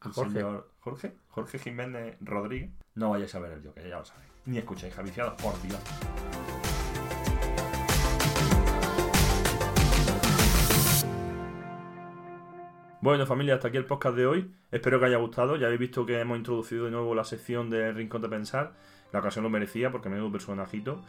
[0.00, 0.32] Jorge.
[0.32, 1.16] señor Jorge.
[1.28, 2.72] Jorge Jiménez Rodríguez.
[2.94, 4.32] No vayáis a ver el Joker, ya lo sabéis.
[4.46, 5.80] Ni escucháis javiciados, por Dios.
[13.00, 14.52] Bueno familia, hasta aquí el podcast de hoy.
[14.72, 15.56] Espero que haya gustado.
[15.56, 18.74] Ya habéis visto que hemos introducido de nuevo la sección de Rincón de Pensar.
[19.12, 21.00] La ocasión lo merecía porque me dio un personajito.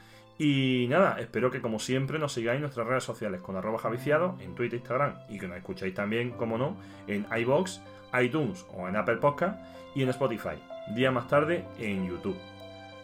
[0.42, 4.38] Y nada, espero que como siempre nos sigáis en nuestras redes sociales con arroba javiciado
[4.40, 6.78] en Twitter, Instagram y que nos escuchéis también, como no,
[7.08, 7.82] en iBox,
[8.22, 9.60] iTunes o en Apple Podcast
[9.94, 10.56] y en Spotify.
[10.96, 12.38] Día más tarde en YouTube.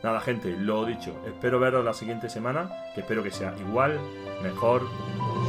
[0.02, 4.00] Nada gente, lo dicho, espero veros la siguiente semana, que espero que sea igual,
[4.42, 4.84] mejor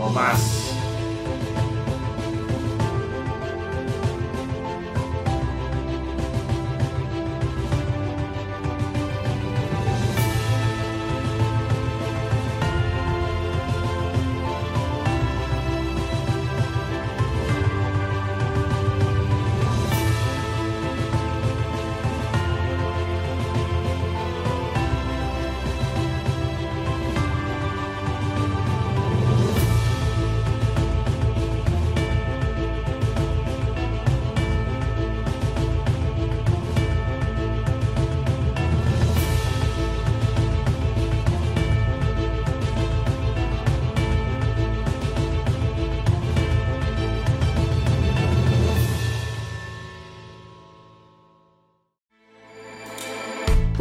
[0.00, 0.74] o más.